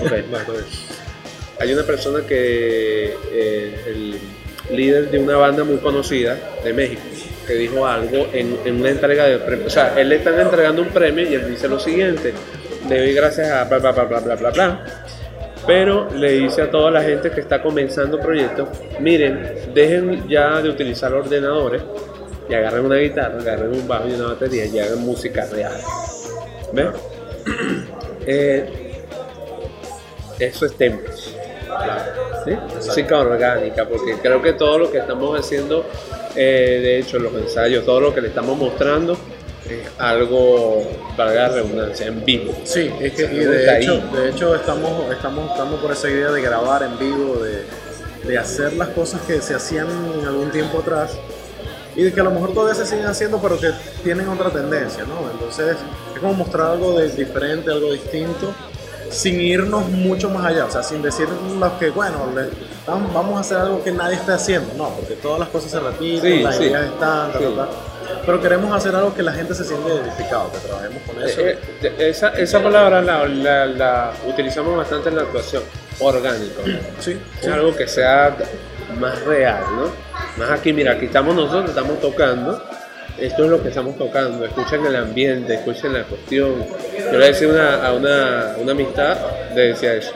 no, 0.00 0.06
hay 1.60 1.72
una 1.72 1.82
persona 1.84 2.26
que, 2.26 3.14
eh, 3.32 3.74
el 3.86 4.76
líder 4.76 5.10
de 5.10 5.18
una 5.18 5.36
banda 5.36 5.62
muy 5.64 5.76
conocida 5.76 6.36
de 6.64 6.72
México, 6.72 7.02
que 7.46 7.54
dijo 7.54 7.86
algo 7.86 8.26
en, 8.32 8.58
en 8.64 8.80
una 8.80 8.90
entrega 8.90 9.24
de 9.24 9.38
premio, 9.38 9.66
o 9.66 9.70
sea, 9.70 9.98
él 9.98 10.08
le 10.08 10.16
están 10.16 10.38
entregando 10.38 10.82
un 10.82 10.88
premio 10.88 11.28
y 11.28 11.34
él 11.34 11.48
dice 11.48 11.68
lo 11.68 11.78
siguiente, 11.78 12.32
le 12.88 12.98
doy 12.98 13.14
gracias 13.14 13.50
a 13.50 13.64
bla, 13.64 13.78
bla, 13.78 13.92
bla, 13.92 14.04
bla, 14.04 14.20
bla, 14.20 14.34
bla, 14.36 14.50
bla, 14.50 14.84
pero 15.66 16.08
le 16.10 16.32
dice 16.32 16.62
a 16.62 16.70
toda 16.70 16.90
la 16.90 17.02
gente 17.02 17.30
que 17.30 17.40
está 17.40 17.62
comenzando 17.62 18.18
proyectos, 18.18 18.68
miren, 19.00 19.72
dejen 19.74 20.28
ya 20.28 20.60
de 20.60 20.68
utilizar 20.68 21.12
ordenadores 21.12 21.82
y 22.48 22.54
agarren 22.54 22.84
una 22.84 22.96
guitarra, 22.96 23.38
agarren 23.38 23.72
un 23.72 23.86
bajo 23.86 24.08
y 24.08 24.12
una 24.12 24.28
batería 24.28 24.66
y 24.66 24.78
hagan 24.78 25.00
música 25.00 25.46
real. 25.46 25.72
¿Ves? 26.72 26.88
Eh, 28.24 29.02
eso 30.38 30.64
es 30.64 30.74
tempos. 30.74 31.34
¿sí? 32.44 32.52
Música 32.74 33.18
orgánica, 33.18 33.84
porque 33.84 34.14
creo 34.22 34.40
que 34.40 34.52
todo 34.52 34.78
lo 34.78 34.92
que 34.92 34.98
estamos 34.98 35.38
haciendo, 35.38 35.84
eh, 36.34 36.80
de 36.82 36.98
hecho, 36.98 37.18
los 37.18 37.34
ensayos, 37.34 37.84
todo 37.84 38.00
lo 38.00 38.14
que 38.14 38.20
le 38.20 38.28
estamos 38.28 38.56
mostrando, 38.58 39.16
es 39.68 39.88
algo, 39.98 40.82
valga 41.16 41.48
la 41.48 41.48
redundancia, 41.48 42.06
en 42.06 42.24
vivo. 42.24 42.54
Sí, 42.64 42.90
es 43.00 43.12
que 43.12 43.24
y 43.24 43.38
de 43.38 43.78
hecho, 43.78 44.02
de 44.12 44.30
hecho 44.30 44.54
estamos, 44.54 45.10
estamos 45.12 45.50
optando 45.50 45.76
por 45.80 45.92
esa 45.92 46.10
idea 46.10 46.30
de 46.30 46.42
grabar 46.42 46.82
en 46.82 46.98
vivo, 46.98 47.36
de, 47.36 47.64
de 48.26 48.38
hacer 48.38 48.72
las 48.74 48.88
cosas 48.88 49.20
que 49.22 49.40
se 49.40 49.54
hacían 49.54 49.88
en 50.20 50.26
algún 50.26 50.50
tiempo 50.50 50.78
atrás 50.78 51.18
y 51.94 52.02
de 52.02 52.12
que 52.12 52.20
a 52.20 52.24
lo 52.24 52.30
mejor 52.30 52.54
todavía 52.54 52.74
se 52.74 52.86
siguen 52.86 53.06
haciendo 53.06 53.40
pero 53.40 53.58
que 53.58 53.70
tienen 54.02 54.28
otra 54.28 54.50
tendencia, 54.50 55.04
¿no? 55.04 55.30
Entonces 55.30 55.76
es 56.14 56.20
como 56.20 56.34
mostrar 56.34 56.72
algo 56.72 56.98
de 56.98 57.08
diferente, 57.10 57.70
algo 57.70 57.92
distinto, 57.92 58.54
sin 59.12 59.40
irnos 59.40 59.88
mucho 59.88 60.28
más 60.30 60.44
allá, 60.46 60.64
o 60.66 60.70
sea, 60.70 60.82
sin 60.82 61.02
decir 61.02 61.28
los 61.58 61.72
que, 61.74 61.90
bueno, 61.90 62.18
le- 62.34 62.48
vam- 62.90 63.12
vamos 63.12 63.36
a 63.36 63.40
hacer 63.40 63.58
algo 63.58 63.82
que 63.84 63.92
nadie 63.92 64.16
está 64.16 64.34
haciendo, 64.34 64.72
no, 64.76 64.90
porque 64.90 65.14
todas 65.14 65.38
las 65.40 65.48
cosas 65.48 65.70
se 65.70 65.80
repiten, 65.80 66.20
Sí, 66.38 66.42
las 66.42 66.56
sí. 66.56 66.64
ideas 66.64 66.84
están, 66.86 67.32
ta, 67.32 67.38
ta, 67.38 67.38
Sí. 67.38 67.54
ta. 67.56 67.68
pero 68.26 68.40
queremos 68.40 68.74
hacer 68.76 68.94
algo 68.94 69.14
que 69.14 69.22
la 69.22 69.32
gente 69.32 69.54
se 69.54 69.64
siente 69.64 69.88
identificado, 69.92 70.50
que 70.52 70.58
trabajemos 70.58 71.02
con 71.06 71.22
eso. 71.22 71.40
Eh, 71.40 71.58
eh, 71.82 71.96
esa, 72.10 72.28
esa 72.30 72.62
palabra 72.62 73.00
la, 73.02 73.26
la- 73.26 73.66
la 73.66 74.12
utilizamos 74.26 74.76
bastante 74.76 75.08
en 75.08 75.16
la 75.16 75.22
actuación, 75.22 75.62
orgánico. 76.00 76.62
sí, 77.00 77.18
Es 77.40 77.48
algo 77.48 77.74
que 77.76 77.86
sea 77.88 78.36
más 78.98 79.20
real, 79.24 79.62
¿no? 79.76 79.84
Más 80.36 80.50
aquí, 80.58 80.72
mira, 80.72 80.92
aquí 80.92 81.06
estamos 81.06 81.34
nosotros, 81.34 81.70
estamos 81.70 82.00
tocando. 82.00 82.62
Esto 83.22 83.44
es 83.44 83.50
lo 83.50 83.62
que 83.62 83.68
estamos 83.68 83.96
tocando. 83.96 84.44
Escuchen 84.44 84.84
el 84.84 84.96
ambiente, 84.96 85.54
escuchen 85.54 85.92
la 85.92 86.02
cuestión. 86.04 86.54
Yo 87.12 87.18
le 87.18 87.26
decía 87.26 87.48
una- 87.48 87.86
a 87.86 87.92
una, 87.92 88.56
una 88.58 88.72
amistad, 88.72 89.16
le 89.54 89.68
decía 89.68 89.94
eso. 89.94 90.12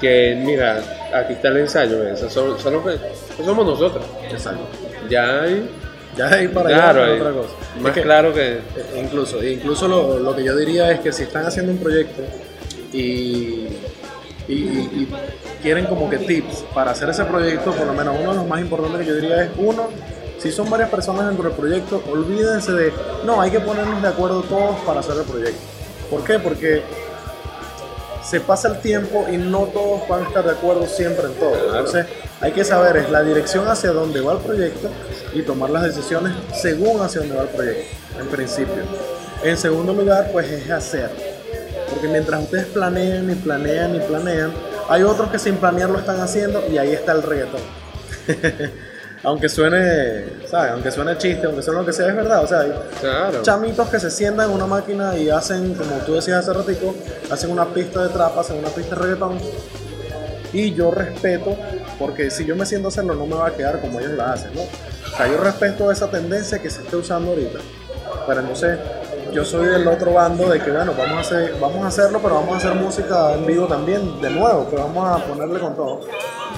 Que 0.00 0.34
mira, 0.42 0.80
aquí 1.14 1.34
está 1.34 1.48
el 1.48 1.58
ensayo, 1.58 2.02
eso 2.08 2.30
son, 2.30 2.58
son 2.58 2.72
lo 2.74 2.84
que- 2.84 2.94
eso 2.94 3.44
somos 3.44 3.66
nosotros. 3.66 4.04
exacto. 4.32 4.62
Ya 5.10 5.42
hay, 5.42 5.68
Ya 6.16 6.28
ahí 6.28 6.48
para 6.48 6.70
claro, 6.70 7.02
allá 7.04 7.12
hay- 7.12 7.20
otra 7.20 7.32
cosa. 7.32 7.48
más 7.78 7.86
Es 7.90 7.94
que, 7.94 8.02
claro 8.02 8.32
que. 8.34 8.58
Incluso, 8.98 9.44
incluso 9.44 9.86
lo, 9.86 10.18
lo 10.18 10.34
que 10.34 10.42
yo 10.42 10.56
diría 10.56 10.90
es 10.90 11.00
que 11.00 11.12
si 11.12 11.22
están 11.24 11.44
haciendo 11.46 11.70
un 11.72 11.78
proyecto 11.78 12.22
y- 12.92 13.68
y 14.48 15.06
quieren 15.62 15.84
como 15.86 16.08
que 16.10 16.18
tips 16.18 16.64
para 16.74 16.90
hacer 16.92 17.10
ese 17.10 17.24
proyecto, 17.24 17.70
por 17.72 17.86
lo 17.86 17.92
menos 17.92 18.16
uno 18.20 18.30
de 18.30 18.36
los 18.38 18.46
más 18.48 18.60
importantes 18.60 19.00
que 19.02 19.06
yo 19.06 19.14
diría 19.14 19.44
es 19.44 19.50
uno, 19.58 19.88
si 20.40 20.50
son 20.50 20.70
varias 20.70 20.88
personas 20.88 21.26
dentro 21.26 21.44
del 21.44 21.52
proyecto, 21.52 22.02
olvídense 22.10 22.72
de, 22.72 22.92
no, 23.24 23.40
hay 23.40 23.50
que 23.50 23.60
ponernos 23.60 24.00
de 24.00 24.08
acuerdo 24.08 24.42
todos 24.42 24.76
para 24.86 25.00
hacer 25.00 25.16
el 25.18 25.24
proyecto. 25.24 25.60
¿Por 26.10 26.24
qué? 26.24 26.38
Porque 26.38 26.82
se 28.24 28.40
pasa 28.40 28.68
el 28.68 28.80
tiempo 28.80 29.26
y 29.30 29.36
no 29.36 29.66
todos 29.66 30.08
van 30.08 30.24
a 30.24 30.28
estar 30.28 30.44
de 30.44 30.52
acuerdo 30.52 30.86
siempre 30.86 31.26
en 31.26 31.34
todo. 31.34 31.54
Entonces, 31.54 32.06
hay 32.40 32.52
que 32.52 32.64
saber 32.64 32.96
es 32.96 33.10
la 33.10 33.22
dirección 33.22 33.68
hacia 33.68 33.92
dónde 33.92 34.20
va 34.22 34.32
el 34.32 34.38
proyecto 34.38 34.88
y 35.34 35.42
tomar 35.42 35.70
las 35.70 35.82
decisiones 35.82 36.32
según 36.54 37.02
hacia 37.02 37.20
dónde 37.20 37.36
va 37.36 37.42
el 37.42 37.48
proyecto, 37.48 37.96
en 38.18 38.26
principio. 38.28 38.82
En 39.42 39.58
segundo 39.58 39.92
lugar, 39.92 40.30
pues 40.32 40.50
es 40.50 40.70
hacer. 40.70 41.10
Porque 41.90 42.08
mientras 42.08 42.42
ustedes 42.42 42.66
planean 42.66 43.30
y 43.30 43.34
planean 43.34 43.94
y 43.94 44.00
planean, 44.00 44.52
hay 44.88 45.02
otros 45.02 45.30
que 45.30 45.38
sin 45.38 45.56
planear 45.56 45.90
lo 45.90 45.98
están 45.98 46.20
haciendo 46.20 46.64
y 46.66 46.78
ahí 46.78 46.92
está 46.92 47.12
el 47.12 47.22
reggaetón. 47.22 47.60
aunque 49.22 49.48
suene, 49.48 50.24
¿sabes? 50.50 50.72
Aunque 50.72 50.90
suene 50.90 51.16
chiste, 51.18 51.46
aunque 51.46 51.62
suene 51.62 51.80
lo 51.80 51.86
que 51.86 51.92
sea, 51.92 52.08
es 52.08 52.16
verdad. 52.16 52.42
O 52.44 52.46
sea, 52.46 52.60
hay 52.60 52.72
Claro. 53.00 53.42
chamitos 53.42 53.88
que 53.88 53.98
se 54.00 54.10
sientan 54.10 54.48
en 54.48 54.54
una 54.56 54.66
máquina 54.66 55.16
y 55.16 55.28
hacen, 55.30 55.74
como 55.74 55.96
tú 56.06 56.14
decías 56.14 56.38
hace 56.48 56.52
ratico, 56.58 56.94
hacen 57.30 57.50
una 57.50 57.66
pista 57.66 58.02
de 58.02 58.08
trap, 58.10 58.38
hacen 58.38 58.58
una 58.58 58.68
pista 58.68 58.94
de 58.94 59.02
reggaetón. 59.02 59.38
Y 60.52 60.74
yo 60.74 60.90
respeto, 60.90 61.56
porque 61.98 62.30
si 62.30 62.44
yo 62.44 62.56
me 62.56 62.66
siento 62.66 62.88
a 62.88 62.90
hacerlo, 62.90 63.14
no 63.14 63.26
me 63.26 63.36
va 63.36 63.48
a 63.48 63.52
quedar 63.52 63.80
como 63.80 64.00
ellos 64.00 64.12
la 64.12 64.32
hacen, 64.32 64.52
¿no? 64.54 64.62
O 64.62 65.16
sea, 65.16 65.28
yo 65.28 65.38
respeto 65.38 65.90
esa 65.92 66.08
tendencia 66.10 66.58
que 66.60 66.70
se 66.70 66.80
esté 66.82 66.96
usando 66.96 67.30
ahorita. 67.30 67.58
Pero 68.26 68.40
entonces, 68.40 68.78
yo 69.32 69.44
soy 69.44 69.66
del 69.66 69.86
otro 69.88 70.12
bando 70.12 70.48
de 70.48 70.60
que, 70.60 70.70
bueno, 70.70 70.92
vamos 70.96 71.16
a, 71.18 71.20
hacer, 71.20 71.54
vamos 71.60 71.84
a 71.84 71.88
hacerlo, 71.88 72.20
pero 72.22 72.34
vamos 72.36 72.54
a 72.54 72.56
hacer 72.58 72.74
música 72.74 73.32
en 73.34 73.46
vivo 73.46 73.66
también, 73.66 74.20
de 74.20 74.30
nuevo, 74.30 74.68
que 74.68 74.76
vamos 74.76 75.06
a 75.08 75.24
ponerle 75.24 75.58
con 75.60 75.74
todo. 75.76 76.00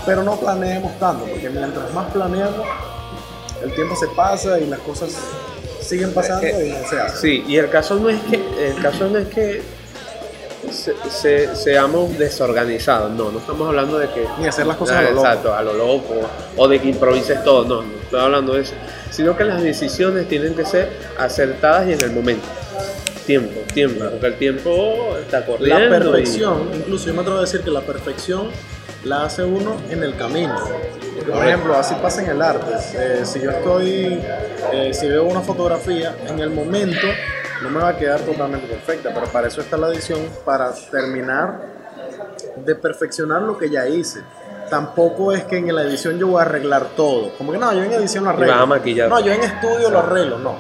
Pero 0.06 0.22
no 0.22 0.36
planeemos 0.36 0.98
tanto, 0.98 1.24
porque 1.24 1.48
mientras 1.50 1.92
más 1.92 2.10
planeamos, 2.12 2.66
el 3.62 3.74
tiempo 3.74 3.94
se 3.96 4.08
pasa 4.08 4.58
y 4.58 4.66
las 4.66 4.80
cosas 4.80 5.10
siguen 5.80 6.12
pasando 6.12 6.46
y 6.46 6.70
no 6.70 6.88
se 6.88 7.00
hace. 7.00 7.16
Sí, 7.18 7.44
y 7.46 7.56
el 7.56 7.70
caso 7.70 7.96
no 7.96 8.08
es 8.08 8.20
que, 8.22 8.36
el 8.68 8.80
caso 8.82 9.08
no 9.08 9.18
es 9.18 9.28
que 9.28 9.62
se- 10.70 10.94
se- 11.10 11.54
seamos 11.56 12.16
desorganizados, 12.18 13.10
no, 13.12 13.30
no 13.30 13.38
estamos 13.40 13.68
hablando 13.68 13.98
de 13.98 14.08
que 14.10 14.24
Ni 14.38 14.46
hacer 14.46 14.66
las 14.66 14.76
cosas 14.76 14.96
a 14.96 15.02
lo 15.02 15.10
loco. 15.10 15.26
Exacto, 15.26 15.54
a 15.54 15.62
lo 15.62 15.72
loco, 15.74 16.14
o 16.56 16.68
de 16.68 16.80
que 16.80 16.88
improvises 16.88 17.42
todo, 17.44 17.64
no, 17.64 17.82
no 17.82 17.98
estoy 18.02 18.20
hablando 18.20 18.54
de 18.54 18.62
eso, 18.62 18.74
sino 19.10 19.36
que 19.36 19.44
las 19.44 19.62
decisiones 19.62 20.28
tienen 20.28 20.54
que 20.54 20.64
ser 20.64 20.90
acertadas 21.18 21.86
y 21.88 21.92
en 21.92 22.00
el 22.00 22.10
momento. 22.12 22.46
Tiempo, 23.26 23.60
tiempo, 23.72 24.04
porque 24.10 24.26
el 24.26 24.34
tiempo 24.36 25.16
está 25.20 25.46
corriendo. 25.46 25.78
La 25.78 25.86
y- 25.86 25.88
perfección, 25.88 26.70
incluso 26.74 27.06
yo 27.06 27.14
me 27.14 27.20
atrevo 27.20 27.38
a 27.38 27.42
decir 27.42 27.60
que 27.60 27.70
la 27.70 27.82
perfección 27.82 28.48
la 29.04 29.24
hace 29.24 29.44
uno 29.44 29.76
en 29.90 30.02
el 30.02 30.16
camino. 30.16 30.56
Porque, 31.16 31.30
por 31.30 31.46
ejemplo, 31.46 31.76
así 31.76 31.94
pasa 32.02 32.22
en 32.22 32.30
el 32.30 32.42
arte. 32.42 32.72
Eh, 32.94 33.20
si 33.24 33.40
yo 33.40 33.50
estoy, 33.50 34.20
eh, 34.72 34.90
si 34.92 35.08
veo 35.08 35.24
una 35.24 35.40
fotografía, 35.40 36.16
en 36.26 36.40
el 36.40 36.50
momento 36.50 37.06
no 37.62 37.70
me 37.70 37.80
va 37.80 37.90
a 37.90 37.96
quedar 37.96 38.20
totalmente 38.20 38.66
perfecta, 38.66 39.10
pero 39.14 39.26
para 39.26 39.46
eso 39.48 39.60
está 39.60 39.76
la 39.76 39.88
edición, 39.88 40.18
para 40.44 40.72
terminar 40.90 41.60
de 42.56 42.74
perfeccionar 42.74 43.42
lo 43.42 43.56
que 43.56 43.70
ya 43.70 43.86
hice. 43.86 44.20
Tampoco 44.68 45.32
es 45.32 45.44
que 45.44 45.58
en 45.58 45.74
la 45.74 45.82
edición 45.82 46.18
yo 46.18 46.28
voy 46.28 46.38
a 46.38 46.42
arreglar 46.42 46.86
todo. 46.96 47.30
Como 47.36 47.52
que 47.52 47.58
no, 47.58 47.72
yo 47.72 47.82
en 47.84 47.92
edición 47.92 48.24
lo 48.24 48.30
Y 48.30 48.34
arreglo. 48.34 48.54
No, 49.10 49.20
yo 49.20 49.32
en 49.32 49.42
estudio 49.42 49.90
lo 49.90 49.98
arreglo, 49.98 50.38
no. 50.38 50.56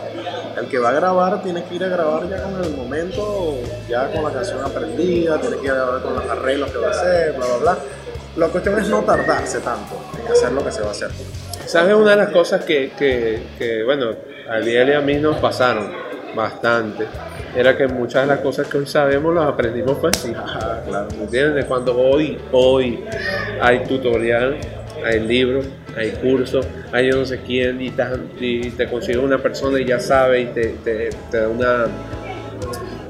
El 0.56 0.66
que 0.66 0.78
va 0.78 0.90
a 0.90 0.92
grabar 0.92 1.42
tiene 1.42 1.64
que 1.64 1.74
ir 1.76 1.84
a 1.84 1.88
grabar 1.88 2.28
ya 2.28 2.42
con 2.42 2.62
el 2.62 2.76
momento, 2.76 3.56
ya 3.88 4.10
con 4.12 4.22
la 4.22 4.30
canción 4.30 4.62
aprendida, 4.64 5.40
tiene 5.40 5.56
que 5.56 5.64
ir 5.64 5.70
a 5.70 5.74
grabar 5.74 6.02
con 6.02 6.14
los 6.14 6.24
arreglos 6.26 6.70
que 6.70 6.78
va 6.78 6.88
a 6.88 6.90
hacer, 6.90 7.32
bla, 7.32 7.46
bla, 7.46 7.56
bla. 7.58 7.78
La 8.36 8.48
cuestión 8.48 8.78
es 8.78 8.88
no 8.88 9.00
tardarse 9.02 9.60
tanto 9.60 10.00
en 10.18 10.32
hacer 10.32 10.52
lo 10.52 10.64
que 10.64 10.72
se 10.72 10.82
va 10.82 10.88
a 10.88 10.90
hacer. 10.92 11.10
¿Sabes 11.66 11.94
una 11.94 12.10
de 12.10 12.16
las 12.16 12.30
cosas 12.30 12.64
que, 12.64 12.92
que, 12.98 13.42
que, 13.58 13.82
bueno, 13.84 14.10
a 14.48 14.58
Liel 14.58 14.90
y 14.90 14.92
a 14.92 15.00
mí 15.00 15.16
nos 15.16 15.36
pasaron 15.36 15.92
bastante? 16.34 17.06
Era 17.54 17.76
que 17.76 17.86
muchas 17.86 18.22
de 18.22 18.28
las 18.28 18.40
cosas 18.40 18.66
que 18.66 18.78
hoy 18.78 18.86
sabemos 18.86 19.34
las 19.34 19.46
aprendimos 19.46 19.98
fue 19.98 20.10
así. 20.10 20.32
claro. 20.32 21.08
¿Entiendes? 21.20 21.66
Cuando 21.66 21.96
hoy, 21.96 22.38
hoy 22.50 23.04
hay 23.60 23.84
tutorial, 23.84 24.56
hay 25.04 25.20
libros, 25.20 25.66
hay 25.96 26.10
cursos, 26.12 26.66
hay 26.92 27.10
yo 27.10 27.16
no 27.18 27.24
sé 27.26 27.40
quién 27.46 27.80
y 27.80 27.90
te, 27.90 28.04
y 28.40 28.70
te 28.70 28.88
consigue 28.88 29.18
una 29.18 29.38
persona 29.38 29.78
y 29.80 29.84
ya 29.84 29.98
sabe 30.00 30.40
y 30.40 30.46
te, 30.46 30.66
te, 30.84 31.10
te 31.30 31.40
da 31.40 31.48
una, 31.48 31.86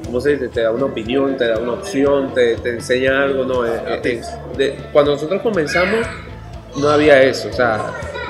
¿cómo 0.05 0.19
se 0.21 0.31
dice? 0.31 0.47
Te 0.49 0.61
da 0.61 0.71
una 0.71 0.85
opinión, 0.85 1.37
te 1.37 1.47
da 1.47 1.57
una 1.59 1.73
opción, 1.73 2.33
te, 2.33 2.55
te 2.57 2.69
enseña 2.71 3.23
algo, 3.23 3.43
no, 3.45 3.65
es- 3.65 4.05
es- 4.05 4.37
de- 4.57 4.75
cuando 4.91 5.11
nosotros 5.13 5.41
comenzamos 5.41 6.05
no 6.77 6.89
había 6.89 7.21
eso, 7.21 7.49
o 7.49 7.53
sea, 7.53 7.79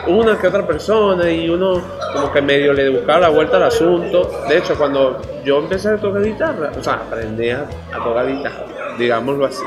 una 0.07 0.37
que 0.37 0.47
otra 0.47 0.67
persona 0.67 1.29
y 1.31 1.49
uno 1.49 1.81
como 2.13 2.31
que 2.31 2.41
medio 2.41 2.73
le 2.73 2.89
buscaba 2.89 3.19
la 3.21 3.29
vuelta 3.29 3.55
al 3.55 3.63
asunto. 3.63 4.29
De 4.49 4.57
hecho, 4.57 4.75
cuando 4.77 5.21
yo 5.45 5.59
empecé 5.59 5.89
a 5.89 5.97
tocar 5.97 6.21
guitarra, 6.23 6.71
o 6.77 6.83
sea, 6.83 6.95
aprendí 6.95 7.49
a, 7.51 7.65
a 7.93 8.03
tocar 8.03 8.27
guitarra, 8.27 8.65
digámoslo 8.99 9.45
así. 9.45 9.63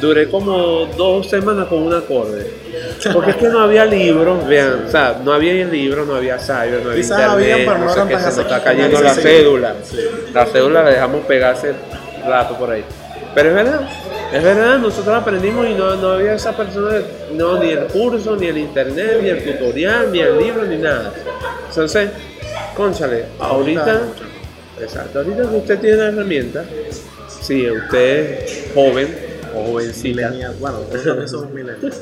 Duré 0.00 0.28
como 0.28 0.86
dos 0.96 1.28
semanas 1.28 1.66
con 1.68 1.82
un 1.82 1.94
acorde. 1.94 2.46
Porque 3.12 3.30
es 3.32 3.36
que 3.36 3.48
no 3.48 3.60
había 3.60 3.84
libros, 3.84 4.46
vean, 4.46 4.84
o 4.86 4.90
sea, 4.90 5.20
no 5.22 5.32
había 5.32 5.52
libros, 5.64 6.06
no 6.06 6.16
había 6.16 6.38
cyber, 6.38 6.82
no 6.82 6.90
había 6.90 7.02
Quizás 7.02 7.18
internet, 7.18 7.30
habían, 7.30 7.58
pero 7.60 7.78
no 7.78 7.84
no 7.86 7.94
sé 7.94 8.00
qué, 8.08 8.18
se 8.18 8.26
nos 8.26 8.38
está 8.38 8.62
cayendo 8.62 9.00
la 9.00 9.14
Sí. 9.14 9.20
cédula. 9.22 9.74
Sí. 9.82 9.96
La 10.34 10.46
cédula 10.46 10.82
la 10.82 10.90
dejamos 10.90 11.24
pegarse 11.24 11.72
rato 12.26 12.56
por 12.58 12.70
ahí. 12.70 12.84
Pero 13.34 13.48
es 13.50 13.54
verdad, 13.54 13.80
es 14.32 14.42
verdad, 14.42 14.78
nosotros 14.78 15.14
aprendimos 15.14 15.68
y 15.68 15.74
no, 15.74 15.94
no 15.96 16.10
había 16.10 16.34
esa 16.34 16.56
persona, 16.56 16.98
no, 17.32 17.58
ni 17.62 17.70
el 17.70 17.84
curso, 17.84 18.36
ni 18.36 18.48
el 18.48 18.58
internet, 18.58 19.18
ni 19.22 19.28
el 19.28 19.44
tutorial, 19.44 20.10
ni 20.12 20.18
el 20.20 20.36
libro, 20.36 20.64
ni 20.64 20.76
nada. 20.76 21.12
Entonces, 21.68 22.10
conchale, 22.76 23.26
ahorita, 23.38 24.00
exacto, 24.80 25.20
ahorita 25.20 25.42
que 25.48 25.56
usted 25.56 25.78
tiene 25.78 25.96
la 25.96 26.08
herramienta, 26.08 26.64
si 27.40 27.70
usted 27.70 28.42
es 28.44 28.66
joven 28.74 29.29
o 29.54 29.64
jovencita, 29.72 30.28
Millennial. 30.28 30.56
Bueno, 30.60 30.78
nosotros 30.78 31.04
también 31.04 31.28
somos 31.28 31.50
millennials. 31.50 32.00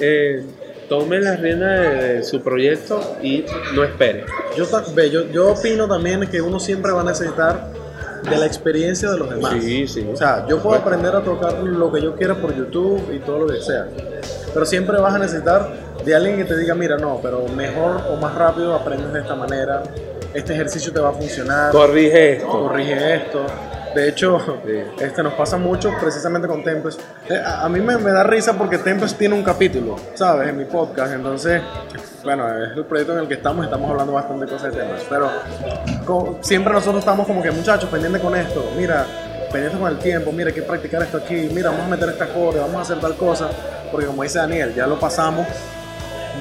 eh, 0.00 0.44
tome 0.88 1.20
la 1.20 1.36
rienda 1.36 1.66
de, 1.68 2.14
de 2.14 2.24
su 2.24 2.40
proyecto 2.40 3.16
y 3.22 3.44
no 3.74 3.84
espere. 3.84 4.24
Yo, 4.56 4.66
yo, 5.10 5.30
yo 5.30 5.52
opino 5.52 5.86
también 5.86 6.26
que 6.28 6.40
uno 6.40 6.58
siempre 6.58 6.92
va 6.92 7.02
a 7.02 7.04
necesitar 7.04 7.72
de 8.28 8.36
la 8.36 8.46
experiencia 8.46 9.10
de 9.10 9.18
los 9.18 9.30
demás. 9.30 9.54
Sí, 9.60 9.86
sí. 9.86 10.06
O 10.12 10.16
sea, 10.16 10.46
yo 10.48 10.58
puedo 10.62 10.76
aprender 10.76 11.14
a 11.14 11.22
tocar 11.22 11.54
lo 11.62 11.92
que 11.92 12.02
yo 12.02 12.14
quiera 12.16 12.34
por 12.34 12.54
YouTube 12.54 13.12
y 13.14 13.18
todo 13.20 13.40
lo 13.40 13.46
que 13.46 13.60
sea. 13.60 13.86
Pero 14.52 14.66
siempre 14.66 14.98
vas 14.98 15.14
a 15.14 15.18
necesitar 15.18 15.68
de 16.04 16.14
alguien 16.14 16.36
que 16.36 16.44
te 16.44 16.56
diga, 16.56 16.74
mira, 16.74 16.96
no, 16.96 17.20
pero 17.22 17.46
mejor 17.48 18.00
o 18.10 18.16
más 18.16 18.34
rápido 18.34 18.74
aprendes 18.74 19.12
de 19.12 19.20
esta 19.20 19.34
manera. 19.34 19.82
Este 20.34 20.52
ejercicio 20.54 20.92
te 20.92 21.00
va 21.00 21.10
a 21.10 21.12
funcionar. 21.12 21.72
Corrige 21.72 22.34
esto. 22.34 22.48
corrige 22.48 23.14
esto. 23.14 23.46
De 23.94 24.08
hecho, 24.08 24.60
este, 25.00 25.22
nos 25.22 25.34
pasa 25.34 25.56
mucho 25.56 25.90
precisamente 26.00 26.46
con 26.46 26.62
Tempest. 26.62 27.00
A, 27.44 27.68
mí 27.68 27.80
me, 27.80 27.96
da 27.96 28.22
risa 28.22 28.52
porque 28.52 28.78
Tempest 28.78 29.18
tiene 29.18 29.34
un 29.34 29.42
capítulo, 29.42 29.96
¿sabes? 30.14 30.48
En 30.48 30.56
mi 30.56 30.64
podcast. 30.64 31.12
Entonces, 31.14 31.62
bueno, 32.22 32.46
es 32.48 32.76
el 32.76 32.84
proyecto 32.84 33.14
en 33.14 33.20
el 33.20 33.28
que 33.28 33.34
estamos. 33.34 33.64
Estamos 33.64 33.90
hablando 33.90 34.12
bastante 34.12 34.46
cosas 34.46 34.74
de 34.74 34.82
temas. 34.82 35.02
Pero 35.08 36.38
siempre 36.42 36.72
nosotros 36.72 37.00
estamos 37.00 37.26
como 37.26 37.42
que, 37.42 37.50
muchachos, 37.50 37.88
pendientes 37.88 38.20
con 38.20 38.36
esto. 38.36 38.70
Mira, 38.76 39.06
pendientes 39.50 39.80
con 39.80 39.90
el 39.90 39.98
tiempo. 39.98 40.32
Mira, 40.32 40.48
hay 40.48 40.54
que 40.54 40.62
practicar 40.62 41.02
esto 41.02 41.18
aquí. 41.18 41.48
Mira, 41.52 41.70
vamos 41.70 41.86
a 41.86 41.88
meter 41.88 42.10
este 42.10 42.24
acorde, 42.24 42.60
vamos 42.60 42.76
a 42.76 42.80
hacer 42.82 43.00
tal 43.00 43.16
cosa. 43.16 43.48
Porque 43.90 44.06
como 44.06 44.22
dice 44.22 44.38
Daniel, 44.38 44.74
ya 44.74 44.86
lo 44.86 45.00
pasamos, 45.00 45.46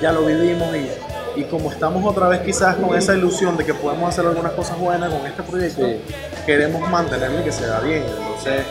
ya 0.02 0.12
lo 0.12 0.26
vivimos 0.26 0.76
y, 0.76 0.90
y 1.38 1.44
como 1.44 1.72
estamos 1.72 2.04
otra 2.06 2.28
vez 2.28 2.42
quizás 2.42 2.76
con 2.76 2.96
esa 2.98 3.14
ilusión 3.16 3.56
de 3.58 3.64
que 3.64 3.74
podemos 3.74 4.10
hacer 4.10 4.26
algunas 4.26 4.52
cosas 4.54 4.78
buenas 4.80 5.14
con 5.14 5.26
este 5.26 5.44
proyecto, 5.44 5.86
Sí. 5.86 5.98
queremos 6.46 6.90
mantenerlo 6.90 7.40
y 7.42 7.44
que 7.44 7.52
se 7.52 7.62
vea 7.66 7.80
bien. 7.80 8.04
Entonces, 8.04 8.66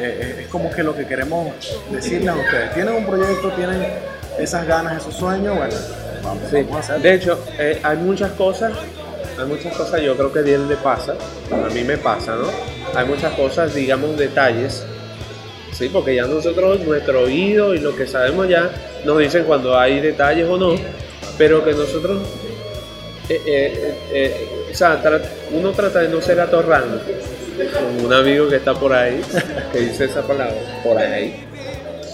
eh, 0.00 0.18
eh, 0.20 0.36
es 0.42 0.48
como 0.48 0.70
que 0.70 0.82
lo 0.82 0.94
que 0.96 1.06
queremos 1.06 1.48
decirles 1.90 2.28
a 2.28 2.34
ustedes. 2.34 2.74
Tienen 2.74 2.94
un 2.94 3.06
proyecto, 3.06 3.50
tienen 3.52 3.86
esas 4.38 4.66
ganas, 4.66 5.00
esos 5.00 5.14
sueños, 5.14 5.56
bueno, 5.56 5.74
vamos, 6.24 6.42
Sí. 6.50 6.56
vamos 6.62 6.76
a 6.76 6.78
hacerlo. 6.80 7.02
De 7.02 7.14
hecho, 7.14 7.38
eh, 7.58 7.80
hay 7.84 7.96
muchas 7.98 8.32
cosas, 8.32 8.72
hay 9.38 9.46
muchas 9.46 9.76
cosas, 9.76 10.00
yo 10.00 10.16
creo 10.16 10.32
que 10.32 10.40
a 10.40 10.42
Diel 10.42 10.68
le 10.68 10.76
pasa, 10.76 11.14
a 11.52 11.72
mí 11.72 11.84
me 11.84 11.98
pasa, 11.98 12.34
¿no? 12.34 12.48
Hay 12.98 13.06
muchas 13.06 13.32
cosas, 13.34 13.74
digamos, 13.74 14.16
detalles, 14.18 14.84
sí, 15.72 15.88
porque 15.88 16.16
ya 16.16 16.24
nosotros, 16.26 16.80
nuestro 16.80 17.20
oído 17.22 17.74
y 17.74 17.78
lo 17.78 17.94
que 17.94 18.06
sabemos 18.08 18.48
ya, 18.48 18.70
nos 19.04 19.18
dicen 19.18 19.44
cuando 19.44 19.78
hay 19.78 20.00
detalles 20.00 20.48
o 20.48 20.56
no, 20.58 20.74
pero 21.38 21.64
que 21.64 21.72
nosotros, 21.72 22.20
eh, 23.28 23.40
eh, 23.46 23.94
eh, 24.12 24.48
o 24.70 24.74
sea, 24.74 25.02
tra- 25.02 25.22
uno 25.52 25.72
trata 25.72 26.00
de 26.00 26.08
no 26.08 26.20
ser 26.20 26.40
atorrando, 26.40 27.00
como 27.74 28.06
un 28.06 28.12
amigo 28.12 28.48
que 28.48 28.56
está 28.56 28.74
por 28.74 28.92
ahí, 28.92 29.20
que 29.72 29.78
dice 29.80 30.04
esa 30.06 30.22
palabra, 30.22 30.54
por 30.84 30.98
ahí. 30.98 31.46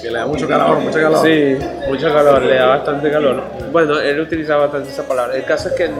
Que 0.01 0.11
le 0.13 0.19
da 0.19 0.27
mucho 0.27 0.47
calor, 0.47 0.79
mucho 0.79 1.01
calor. 1.01 1.27
Sí, 1.27 1.57
mucho 1.89 2.13
calor, 2.13 2.43
le 2.43 2.55
da 2.55 2.67
bastante 2.67 3.11
calor. 3.11 3.43
Bueno, 3.73 3.99
él 4.01 4.21
utilizaba 4.21 4.63
bastante 4.67 4.91
esa 4.91 5.09
palabra. 5.09 5.35
El 5.37 5.45
caso 5.45 5.71
es 5.71 5.75
que 5.75 5.91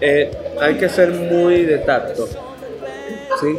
eh, 0.00 0.30
hay 0.60 0.74
que 0.74 0.88
ser 0.90 1.10
muy 1.10 1.64
de 1.64 1.78
tacto. 1.78 2.28
¿sí? 3.40 3.56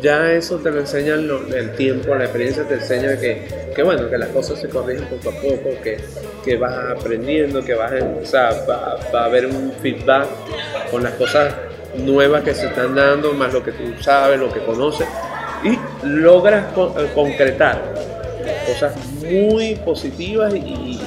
Ya 0.00 0.32
eso 0.32 0.56
te 0.58 0.70
lo 0.70 0.80
enseña 0.80 1.14
el 1.14 1.72
tiempo, 1.76 2.14
la 2.14 2.24
experiencia 2.24 2.64
te 2.66 2.74
enseña 2.74 3.18
que, 3.18 3.46
que 3.74 3.82
bueno, 3.82 4.08
que 4.08 4.16
las 4.18 4.28
cosas 4.28 4.60
se 4.60 4.68
corrigen 4.68 5.04
poco 5.06 5.30
a 5.30 5.40
poco, 5.40 5.70
que, 5.82 5.98
que 6.44 6.56
vas 6.56 6.72
aprendiendo, 6.96 7.62
que 7.64 7.74
vas, 7.74 7.92
o 8.22 8.24
sea, 8.24 8.50
va, 8.68 8.98
va 9.14 9.22
a 9.22 9.24
haber 9.26 9.46
un 9.46 9.72
feedback 9.82 10.26
con 10.90 11.02
las 11.02 11.12
cosas 11.14 11.52
nuevas 11.96 12.42
que 12.44 12.54
se 12.54 12.66
están 12.66 12.94
dando, 12.94 13.32
más 13.32 13.52
lo 13.52 13.62
que 13.62 13.72
tú 13.72 13.82
sabes, 14.00 14.38
lo 14.38 14.50
que 14.52 14.60
conoces, 14.60 15.06
y 15.64 15.76
logras 16.06 16.72
con- 16.72 16.92
eh, 16.98 17.08
concretar 17.14 17.82
cosas 18.66 18.94
muy 19.22 19.74
positivas 19.84 20.54
y- 20.54 20.58
y 20.58 21.00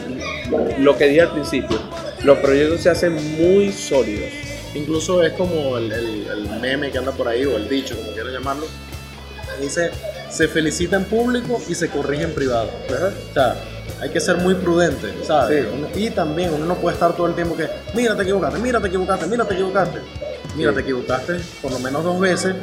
lo 0.79 0.95
que 0.97 1.05
dije 1.07 1.21
al 1.21 1.31
principio, 1.31 1.79
los 2.23 2.37
proyectos 2.39 2.81
se 2.81 2.89
hacen 2.89 3.15
muy 3.37 3.71
sólidos. 3.71 4.29
Incluso 4.75 5.21
es 5.23 5.33
como 5.33 5.77
el, 5.77 5.91
el- 5.91 6.27
el 6.27 6.49
meme 6.59 6.91
que 6.91 6.97
anda 6.97 7.11
por 7.11 7.27
ahí, 7.27 7.45
o 7.45 7.57
el 7.57 7.67
dicho, 7.69 7.95
como 7.95 8.11
quieran 8.11 8.33
llamarlo. 8.33 8.65
Dice, 9.61 9.91
se 10.31 10.47
felicita 10.47 10.95
en 10.95 11.05
público 11.05 11.61
y 11.69 11.75
se 11.75 11.89
corrige 11.89 12.23
en 12.23 12.33
privado. 12.33 12.69
O 12.89 13.33
sea, 13.33 13.55
hay 14.01 14.09
que 14.09 14.19
ser 14.19 14.37
muy 14.37 14.55
prudente, 14.55 15.13
¿sabes? 15.25 15.67
Sí. 15.93 15.99
Y 16.05 16.09
también 16.09 16.51
uno 16.53 16.65
no 16.65 16.75
puede 16.75 16.95
estar 16.95 17.15
todo 17.15 17.27
el 17.27 17.35
tiempo 17.35 17.55
que, 17.55 17.67
mira, 17.93 18.15
te 18.15 18.23
equivocaste, 18.23 18.59
mira, 18.59 18.79
te 18.81 18.87
equivocaste, 18.87 19.27
mira, 19.27 19.45
te 19.47 19.53
equivocaste. 19.53 19.99
Mira, 20.55 20.69
Sí. 20.71 20.75
te 20.75 20.81
equivocaste 20.81 21.33
por 21.61 21.71
lo 21.71 21.79
menos 21.79 22.03
dos 22.03 22.19
veces. 22.19 22.55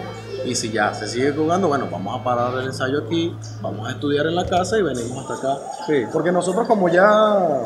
Y 0.45 0.55
si 0.55 0.71
ya 0.71 0.95
se 0.95 1.07
sigue 1.07 1.33
jugando, 1.33 1.69
bueno, 1.69 1.89
vamos 1.91 2.19
a 2.19 2.25
parar 2.25 2.55
el 2.59 2.67
ensayo 2.67 3.05
aquí, 3.05 3.35
vamos 3.61 3.89
a 3.89 3.93
estudiar 3.93 4.27
en 4.27 4.35
la 4.35 4.47
casa 4.47 4.79
y 4.79 4.83
venimos 4.83 5.31
hasta 5.31 5.35
acá. 5.35 5.61
Sí. 5.87 6.05
Porque 6.13 6.33
nosotros 6.33 6.67
como 6.67 6.89
ya 6.89 7.63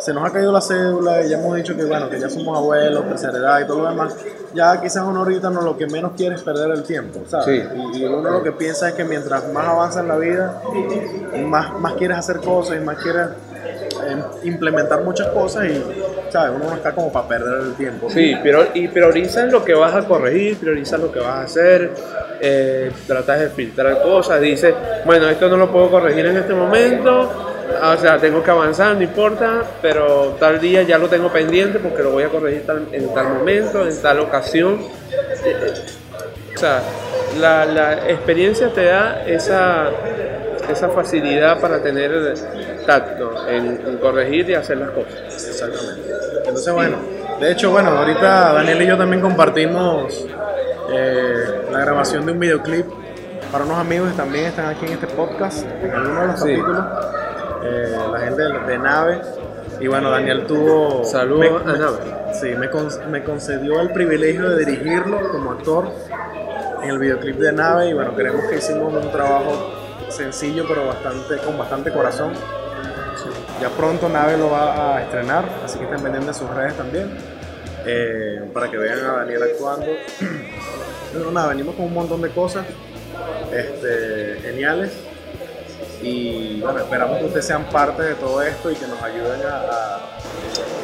se 0.00 0.12
nos 0.12 0.24
ha 0.24 0.32
caído 0.32 0.52
la 0.52 0.60
cédula 0.60 1.24
y 1.24 1.30
ya 1.30 1.38
hemos 1.38 1.56
dicho 1.56 1.76
que 1.76 1.84
bueno, 1.84 2.10
que 2.10 2.20
ya 2.20 2.28
somos 2.28 2.56
abuelos, 2.56 3.04
tercera 3.06 3.38
edad 3.38 3.60
y 3.60 3.66
todo 3.66 3.82
lo 3.82 3.88
demás, 3.88 4.14
ya 4.54 4.80
quizás 4.80 5.04
uno 5.06 5.20
ahorita 5.20 5.50
no 5.50 5.62
lo 5.62 5.76
que 5.76 5.86
menos 5.86 6.12
quiere 6.16 6.34
es 6.34 6.42
perder 6.42 6.70
el 6.70 6.82
tiempo, 6.82 7.20
¿sabes? 7.28 7.46
Sí. 7.46 7.78
Y, 7.94 8.02
y 8.02 8.04
uno 8.04 8.30
lo 8.30 8.42
que 8.42 8.52
piensa 8.52 8.88
es 8.88 8.94
que 8.94 9.04
mientras 9.04 9.52
más 9.52 9.66
avanza 9.66 10.00
en 10.00 10.08
la 10.08 10.16
vida, 10.16 10.62
más, 11.46 11.78
más 11.78 11.94
quieres 11.94 12.18
hacer 12.18 12.40
cosas 12.40 12.76
y 12.76 12.80
más 12.84 12.98
quieres 12.98 13.28
eh, 14.04 14.22
implementar 14.44 15.02
muchas 15.02 15.28
cosas 15.28 15.64
y, 15.66 15.84
Uno 16.50 16.70
no 16.70 16.74
está 16.74 16.92
como 16.92 17.12
para 17.12 17.28
perder 17.28 17.60
el 17.60 17.74
tiempo. 17.74 18.08
Sí, 18.10 18.36
pero, 18.42 18.68
y 18.74 18.88
priorizas 18.88 19.50
lo 19.50 19.64
que 19.64 19.74
vas 19.74 19.94
a 19.94 20.06
corregir, 20.06 20.58
priorizas 20.58 21.00
lo 21.00 21.10
que 21.10 21.20
vas 21.20 21.36
a 21.36 21.42
hacer, 21.42 21.90
eh, 22.40 22.90
tratas 23.06 23.40
de 23.40 23.48
filtrar 23.50 24.02
cosas, 24.02 24.40
dices, 24.40 24.74
bueno, 25.04 25.28
esto 25.28 25.48
no 25.48 25.56
lo 25.56 25.70
puedo 25.70 25.90
corregir 25.90 26.26
en 26.26 26.36
este 26.36 26.54
momento, 26.54 27.30
o 27.82 27.96
sea, 27.96 28.18
tengo 28.18 28.42
que 28.42 28.50
avanzar, 28.50 28.96
no 28.96 29.02
importa, 29.02 29.62
pero 29.82 30.36
tal 30.38 30.60
día 30.60 30.82
ya 30.82 30.98
lo 30.98 31.08
tengo 31.08 31.32
pendiente 31.32 31.78
porque 31.78 32.02
lo 32.02 32.12
voy 32.12 32.24
a 32.24 32.28
corregir 32.28 32.64
en 32.92 33.14
tal 33.14 33.28
momento, 33.28 33.86
en 33.86 34.00
tal 34.00 34.20
ocasión. 34.20 34.80
O 36.54 36.58
sea, 36.58 36.80
la, 37.38 37.66
la 37.66 38.10
experiencia 38.10 38.72
te 38.72 38.84
da 38.84 39.24
esa, 39.26 39.90
esa 40.70 40.88
facilidad 40.88 41.60
para 41.60 41.82
tener 41.82 42.34
tacto 42.86 43.48
en, 43.48 43.80
en 43.86 43.98
corregir 43.98 44.48
y 44.50 44.54
hacer 44.54 44.78
las 44.78 44.90
cosas. 44.90 45.46
Exactamente. 45.46 46.25
Entonces, 46.56 46.72
bueno, 46.72 46.96
de 47.38 47.52
hecho, 47.52 47.70
bueno, 47.70 47.90
ahorita 47.90 48.54
Daniel 48.54 48.80
y 48.82 48.86
yo 48.86 48.96
también 48.96 49.20
compartimos 49.20 50.26
eh, 50.90 51.66
la 51.70 51.80
grabación 51.80 52.24
de 52.24 52.32
un 52.32 52.40
videoclip 52.40 52.86
para 53.52 53.64
unos 53.64 53.78
amigos 53.78 54.10
que 54.12 54.16
también 54.16 54.46
están 54.46 54.66
aquí 54.66 54.86
en 54.86 54.92
este 54.92 55.06
podcast, 55.08 55.66
en 55.82 55.90
alguno 55.90 56.20
de 56.22 56.26
los 56.28 56.40
Sí. 56.40 56.48
capítulos, 56.48 56.84
eh, 57.62 57.96
la 58.10 58.18
gente 58.20 58.42
de, 58.42 58.58
de 58.60 58.78
Nave. 58.78 59.20
Y 59.80 59.86
bueno, 59.88 60.10
Daniel 60.10 60.46
tuvo... 60.46 61.04
Saludos 61.04 61.60
a 61.66 61.72
Nave. 61.72 61.98
Sí, 62.32 62.48
me, 62.58 62.70
con- 62.70 63.10
me 63.10 63.22
concedió 63.22 63.80
el 63.82 63.90
privilegio 63.90 64.48
de 64.48 64.64
dirigirlo 64.64 65.30
como 65.30 65.52
actor 65.52 65.90
en 66.82 66.88
el 66.88 66.98
videoclip 66.98 67.36
de 67.36 67.52
Nave 67.52 67.88
y 67.90 67.92
bueno, 67.92 68.14
creemos 68.14 68.46
que 68.46 68.56
hicimos 68.56 68.94
un 68.94 69.12
trabajo 69.12 69.72
sencillo 70.08 70.64
pero 70.66 70.86
bastante 70.86 71.36
con 71.44 71.58
bastante 71.58 71.92
corazón. 71.92 72.32
Ya 73.60 73.70
pronto 73.70 74.08
Nave 74.08 74.36
lo 74.36 74.50
va 74.50 74.96
a 74.96 75.02
estrenar, 75.02 75.44
así 75.64 75.78
que 75.78 75.84
estén 75.84 76.00
pendientes 76.02 76.34
de 76.38 76.46
sus 76.46 76.54
redes 76.54 76.74
también, 76.76 77.10
eh, 77.86 78.42
para 78.52 78.70
que 78.70 78.76
vean 78.76 78.98
a 79.00 79.12
Daniel 79.18 79.42
actuando. 79.44 79.86
Pero 81.12 81.30
nada, 81.30 81.48
venimos 81.48 81.74
con 81.74 81.86
un 81.86 81.94
montón 81.94 82.20
de 82.20 82.30
cosas 82.30 82.66
este, 83.52 84.40
geniales 84.42 84.92
y 86.02 86.60
bueno, 86.60 86.80
esperamos 86.80 87.18
que 87.18 87.24
ustedes 87.24 87.46
sean 87.46 87.64
parte 87.70 88.02
de 88.02 88.14
todo 88.16 88.42
esto 88.42 88.70
y 88.70 88.74
que 88.74 88.86
nos 88.86 89.02
ayuden 89.02 89.40
a, 89.46 89.56
a- 89.56 90.00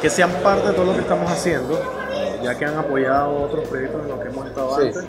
que 0.01 0.09
sean 0.09 0.31
parte 0.43 0.69
de 0.69 0.73
todo 0.75 0.87
lo 0.87 0.95
que 0.95 1.01
estamos 1.01 1.31
haciendo, 1.31 1.79
ya 2.43 2.57
que 2.59 2.65
han 2.65 2.77
apoyado 2.79 3.43
otros 3.43 3.69
proyectos 3.69 4.03
en 4.03 4.09
los 4.09 4.19
que 4.21 4.29
hemos 4.29 4.47
estado 4.47 4.77
Sí. 4.81 4.87
antes 4.89 5.05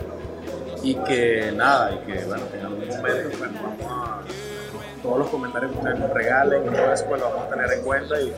y 0.82 0.94
que 0.96 1.52
nada, 1.56 1.92
y 1.92 1.98
que 2.06 2.24
bueno, 2.26 2.42
en 2.52 2.66
algún 2.66 2.88
momento 2.88 3.38
bueno, 3.38 3.54
vamos 3.80 4.08
a 4.08 4.13
todos 5.04 5.18
los 5.18 5.28
comentarios 5.28 5.70
que 5.72 5.78
ustedes 5.78 5.98
nos 5.98 6.10
regalen 6.14 6.62
y 6.64 6.74
todo 6.74 6.92
eso 6.94 7.04
pues 7.06 7.20
lo 7.20 7.28
vamos 7.28 7.46
a 7.46 7.50
tener 7.50 7.72
en 7.72 7.82
cuenta 7.82 8.20
y 8.20 8.32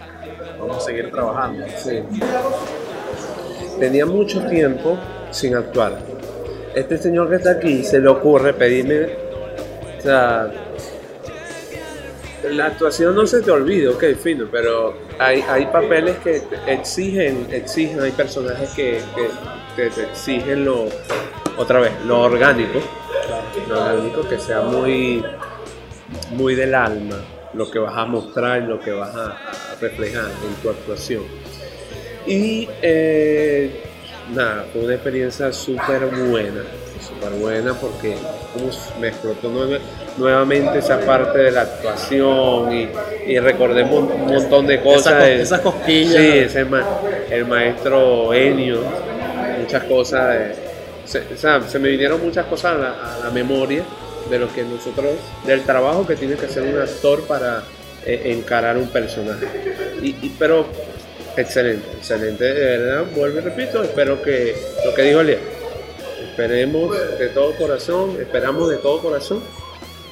vamos 0.59 0.77
a 0.77 0.81
seguir 0.81 1.11
trabajando. 1.13 1.65
Sí. 1.77 2.03
Tenía 3.79 4.05
mucho 4.05 4.45
tiempo 4.49 4.99
sin 5.31 5.55
actuar. 5.55 5.99
Este 6.75 6.99
señor 6.99 7.31
que 7.31 7.37
está 7.37 7.53
aquí 7.53 7.85
se 7.85 8.01
le 8.01 8.09
ocurre 8.09 8.53
pedirme, 8.53 9.07
o 9.99 10.03
sea, 10.03 10.51
la 12.51 12.67
actuación 12.67 13.15
no 13.15 13.27
se 13.27 13.43
te 13.43 13.51
olvida, 13.51 13.91
ok, 13.91 14.05
fino, 14.21 14.47
pero 14.51 14.95
hay, 15.19 15.43
hay 15.49 15.67
papeles 15.67 16.17
que 16.19 16.41
te 16.41 16.73
exigen, 16.73 17.47
exigen, 17.51 18.01
hay 18.03 18.11
personajes 18.13 18.71
que, 18.71 19.01
que- 19.15 19.31
que 19.85 19.91
te 19.91 20.03
exigen 20.05 20.65
lo, 20.65 20.87
otra 21.59 21.81
vez, 21.81 21.93
lo 22.07 22.23
orgánico, 22.23 22.79
lo 23.69 23.79
orgánico 23.83 24.27
que 24.29 24.39
sea 24.39 24.63
muy, 24.63 25.23
muy 26.31 26.55
del 26.55 26.75
alma, 26.75 27.17
lo 27.55 27.71
que 27.71 27.79
vas 27.79 27.97
a 27.97 28.05
mostrar, 28.05 28.63
lo 28.63 28.81
que 28.81 28.91
vas 28.93 29.15
a, 29.15 29.27
a 29.33 29.75
reflejar 29.81 30.25
en 30.25 30.55
tu 30.63 30.71
actuación. 30.71 31.23
Y 32.27 32.69
eh, 32.83 33.71
nada, 34.35 34.67
fue 34.73 34.83
una 34.83 34.95
experiencia 34.95 35.53
súper 35.53 36.07
buena, 36.07 36.63
súper 37.01 37.31
buena 37.39 37.75
porque 37.75 38.17
uf, 38.57 38.99
me 39.01 39.09
explotó 39.09 39.49
nueve- 39.53 39.81
nuevamente 40.19 40.79
esa 40.79 40.99
parte 41.01 41.39
de 41.39 41.51
la 41.53 41.63
actuación 41.63 42.73
y, 42.73 42.89
y 43.29 43.39
recordé 43.39 43.85
un, 43.85 44.11
un 44.11 44.27
montón 44.27 44.67
de 44.67 44.81
cosas. 44.83 45.07
Esas, 45.15 45.25
de- 45.25 45.43
esas 45.43 45.61
cosquillas. 45.61 46.15
Sí, 46.23 46.29
ese 46.39 46.65
ma- 46.65 46.85
el 47.31 47.47
maestro 47.47 48.35
Enio, 48.35 48.81
muchas 49.61 49.85
cosas, 49.85 50.31
de- 50.39 50.55
se, 51.05 51.21
o 51.33 51.37
sea, 51.37 51.63
se 51.63 51.79
me 51.79 51.89
vinieron 51.91 52.21
muchas 52.21 52.47
cosas 52.47 52.75
a 52.75 52.79
la, 52.79 53.15
a 53.15 53.19
la 53.25 53.31
memoria 53.31 53.85
de 54.31 54.39
lo 54.39 54.53
que 54.53 54.63
nosotros, 54.63 55.15
del 55.47 55.63
trabajo 55.65 56.07
que 56.07 56.17
tiene 56.17 56.37
que 56.37 56.47
hacer 56.47 56.63
un 56.63 56.81
actor 56.81 57.23
para 57.23 57.63
eh, 58.05 58.23
encarar 58.27 58.77
un 58.77 58.89
personaje. 58.89 59.47
Y, 60.03 60.31
pero 60.39 60.67
excelente, 61.37 61.87
excelente, 61.97 62.45
de 62.45 62.79
verdad, 62.79 63.05
vuelvo 63.15 63.39
y 63.39 63.43
repito, 63.43 63.83
espero 63.83 64.23
que 64.23 64.57
lo 64.85 64.95
que 64.95 65.03
dijo 65.03 65.21
Elia, 65.21 65.39
esperemos 66.31 66.97
de 67.19 67.29
todo 67.29 67.55
corazón, 67.57 68.17
esperamos 68.21 68.71
de 68.71 68.77
todo 68.77 69.01
corazón 69.01 69.43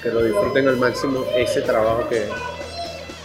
que 0.02 0.10
lo 0.10 0.22
disfruten 0.22 0.68
al 0.68 0.76
máximo 0.76 1.24
ese 1.34 1.62
trabajo 1.62 2.08
que, 2.08 2.26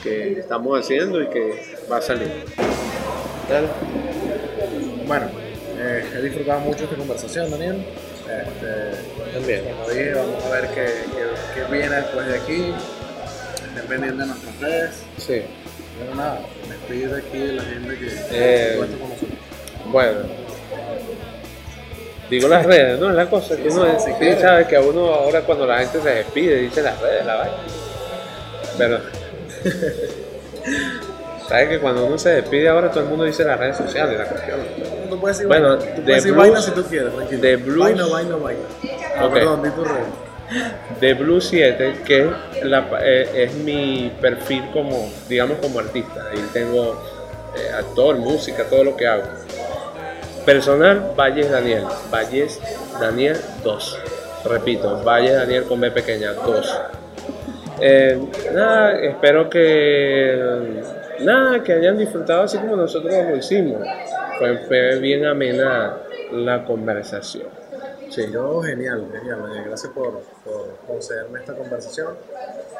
que 0.01 0.39
estamos 0.39 0.79
haciendo 0.79 1.21
y 1.21 1.27
que 1.27 1.77
va 1.91 1.97
a 1.97 2.01
salir. 2.01 2.45
Bueno, 5.07 5.25
eh, 5.79 6.03
he 6.15 6.21
disfrutado 6.21 6.59
mucho 6.59 6.83
esta 6.83 6.95
conversación, 6.95 7.49
Daniel. 7.49 7.83
Este, 8.29 9.33
También. 9.33 9.63
como 9.75 9.89
dije, 9.89 10.13
vamos 10.13 10.43
a 10.45 10.49
ver 10.49 10.67
qué, 10.69 10.85
qué- 10.85 11.55
qué 11.55 11.71
viene 11.71 11.95
después 11.95 12.27
de 12.27 12.35
aquí. 12.37 12.73
Estén 13.67 13.87
pendientes 13.87 14.19
de 14.19 14.25
nuestras 14.27 14.59
redes. 14.59 14.91
Sí. 15.17 15.41
Pero 15.99 16.15
nada, 16.15 16.39
me 16.67 16.75
despido 16.75 17.17
aquí 17.17 17.37
de 17.39 17.53
la 17.53 17.63
gente 17.63 17.97
que 17.97 18.07
Eh, 18.31 18.75
con 18.77 18.91
nosotros. 18.91 19.19
Bueno. 19.85 20.19
Digo 22.29 22.47
las 22.47 22.65
redes, 22.65 22.99
¿no? 22.99 23.09
Es 23.09 23.15
la 23.15 23.27
cosa 23.29 23.55
que 23.57 23.67
uno 23.69 23.85
sí, 23.99 24.11
sabe 24.39 24.67
que 24.67 24.75
a 24.75 24.81
uno 24.81 25.07
ahora 25.13 25.41
cuando 25.41 25.65
la 25.65 25.79
gente 25.79 25.99
se 26.01 26.09
despide 26.09 26.57
dice 26.57 26.81
las 26.83 26.99
redes, 27.01 27.25
la 27.25 27.35
vaina. 27.35 27.53
Pero. 28.77 28.99
¿Sabes 31.49 31.69
que 31.69 31.79
cuando 31.79 32.05
uno 32.05 32.19
se 32.19 32.29
despide 32.29 32.69
ahora 32.69 32.91
todo 32.91 33.01
el 33.03 33.09
mundo 33.09 33.23
dice 33.23 33.43
las 33.43 33.57
redes 33.59 33.77
sociales, 33.77 34.15
la 34.19 34.25
cuestión? 34.25 34.59
Tú 35.19 35.23
puedes 35.23 35.37
decir, 35.37 35.47
Bueno, 35.49 35.77
tú 35.77 35.83
de 35.85 35.91
puedes 35.91 36.05
decir 36.15 36.31
blues- 36.31 36.37
vaina 36.47 36.61
si 36.61 36.71
tú 36.71 36.83
quieres, 36.83 37.13
tranquilo. 37.13 37.41
blues- 37.65 37.79
Vaina, 37.79 38.05
vaina, 38.07 38.35
vaina. 38.37 38.61
Ah, 39.17 39.29
perdón, 39.33 39.63
di 39.63 39.69
tu 39.71 39.83
red. 39.83 39.93
de 41.01 41.13
Blue 41.13 41.41
7, 41.41 41.95
que 42.05 42.27
la- 42.63 42.87
eh, 43.03 43.29
es 43.43 43.53
mi 43.53 44.11
perfil 44.21 44.63
como, 44.73 45.11
digamos, 45.27 45.57
como 45.59 45.77
artista. 45.79 46.25
Ahí 46.31 46.39
tengo 46.53 46.99
eh, 47.55 47.71
actor, 47.77 48.15
música, 48.17 48.63
todo 48.69 48.83
lo 48.85 48.95
que 48.95 49.07
hago. 49.07 49.23
Personal, 50.45 51.11
Valles 51.17 51.51
Daniel. 51.51 51.83
Valles 52.11 52.59
Daniel 52.99 53.37
2. 53.63 53.99
Repito, 54.45 55.03
Valles 55.03 55.33
Daniel 55.33 55.63
con 55.65 55.81
B 55.81 55.91
pequeña, 55.91 56.31
2. 56.33 56.79
Eh, 57.81 58.19
nada, 58.53 58.93
espero 59.01 59.49
que 59.49 60.81
nada, 61.19 61.61
que 61.63 61.73
hayan 61.73 61.97
disfrutado 61.97 62.43
así 62.43 62.57
como 62.57 62.75
nosotros 62.75 63.13
lo 63.29 63.35
hicimos. 63.35 63.81
Fue, 64.39 64.57
fue 64.67 64.99
bien 64.99 65.25
amena 65.25 65.97
la 66.31 66.65
conversación. 66.65 67.47
Sí, 68.09 68.31
yo 68.31 68.61
genial, 68.61 69.07
genial. 69.11 69.63
Gracias 69.65 69.91
por, 69.93 70.21
por 70.43 70.77
concederme 70.87 71.39
esta 71.39 71.53
conversación. 71.53 72.15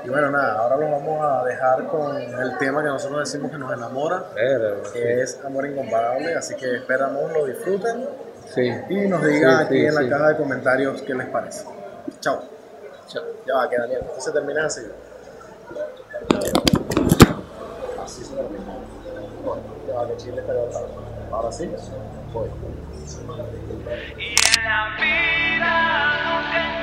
Y 0.04 0.10
bueno, 0.10 0.32
nada, 0.32 0.60
ahora 0.60 0.78
lo 0.78 0.90
vamos 0.90 1.22
a 1.24 1.44
dejar 1.44 1.88
con 1.88 2.18
el 2.18 2.58
tema 2.58 2.82
que 2.82 2.88
nosotros 2.90 3.30
decimos 3.30 3.52
que 3.52 3.58
nos 3.58 3.72
enamora, 3.74 4.24
Pero, 4.34 4.82
que 4.92 5.22
es 5.22 5.40
Amor 5.46 5.68
Incomparable. 5.68 6.34
Así 6.34 6.56
que 6.56 6.78
esperamos 6.78 7.32
lo 7.32 7.46
disfruten 7.46 8.08
sí. 8.54 8.72
y 8.90 9.08
nos 9.08 9.24
digan 9.24 9.58
Sí, 9.60 9.64
aquí 9.66 9.86
en 9.86 9.96
la 9.96 10.10
caja 10.10 10.30
de 10.30 10.38
comentarios 10.38 11.02
qué 11.02 11.14
les 11.14 11.28
parece. 11.28 11.66
Chao. 12.22 12.42
Chao. 13.08 13.24
Ya 13.46 13.56
va, 13.56 13.70
que 13.70 13.78
Daniel, 13.78 14.02
esto 14.08 14.22
se 14.22 14.32
termina 14.32 14.66
así. 14.66 14.82
Así 18.04 18.24
se 18.24 18.36
termina. 18.36 18.66
Bueno, 19.46 19.62
ya 19.88 19.94
va, 19.94 20.08
que 20.08 20.18
Chile 20.18 20.42
está. 20.42 20.54
Ahora 21.32 21.52
sí, 21.52 21.70
voy. 22.34 22.50
Y 24.18 24.36
en 24.36 24.64
la 24.66 24.96
vida 24.98 25.72
nunca 26.26 26.58
encontraré 26.58 26.79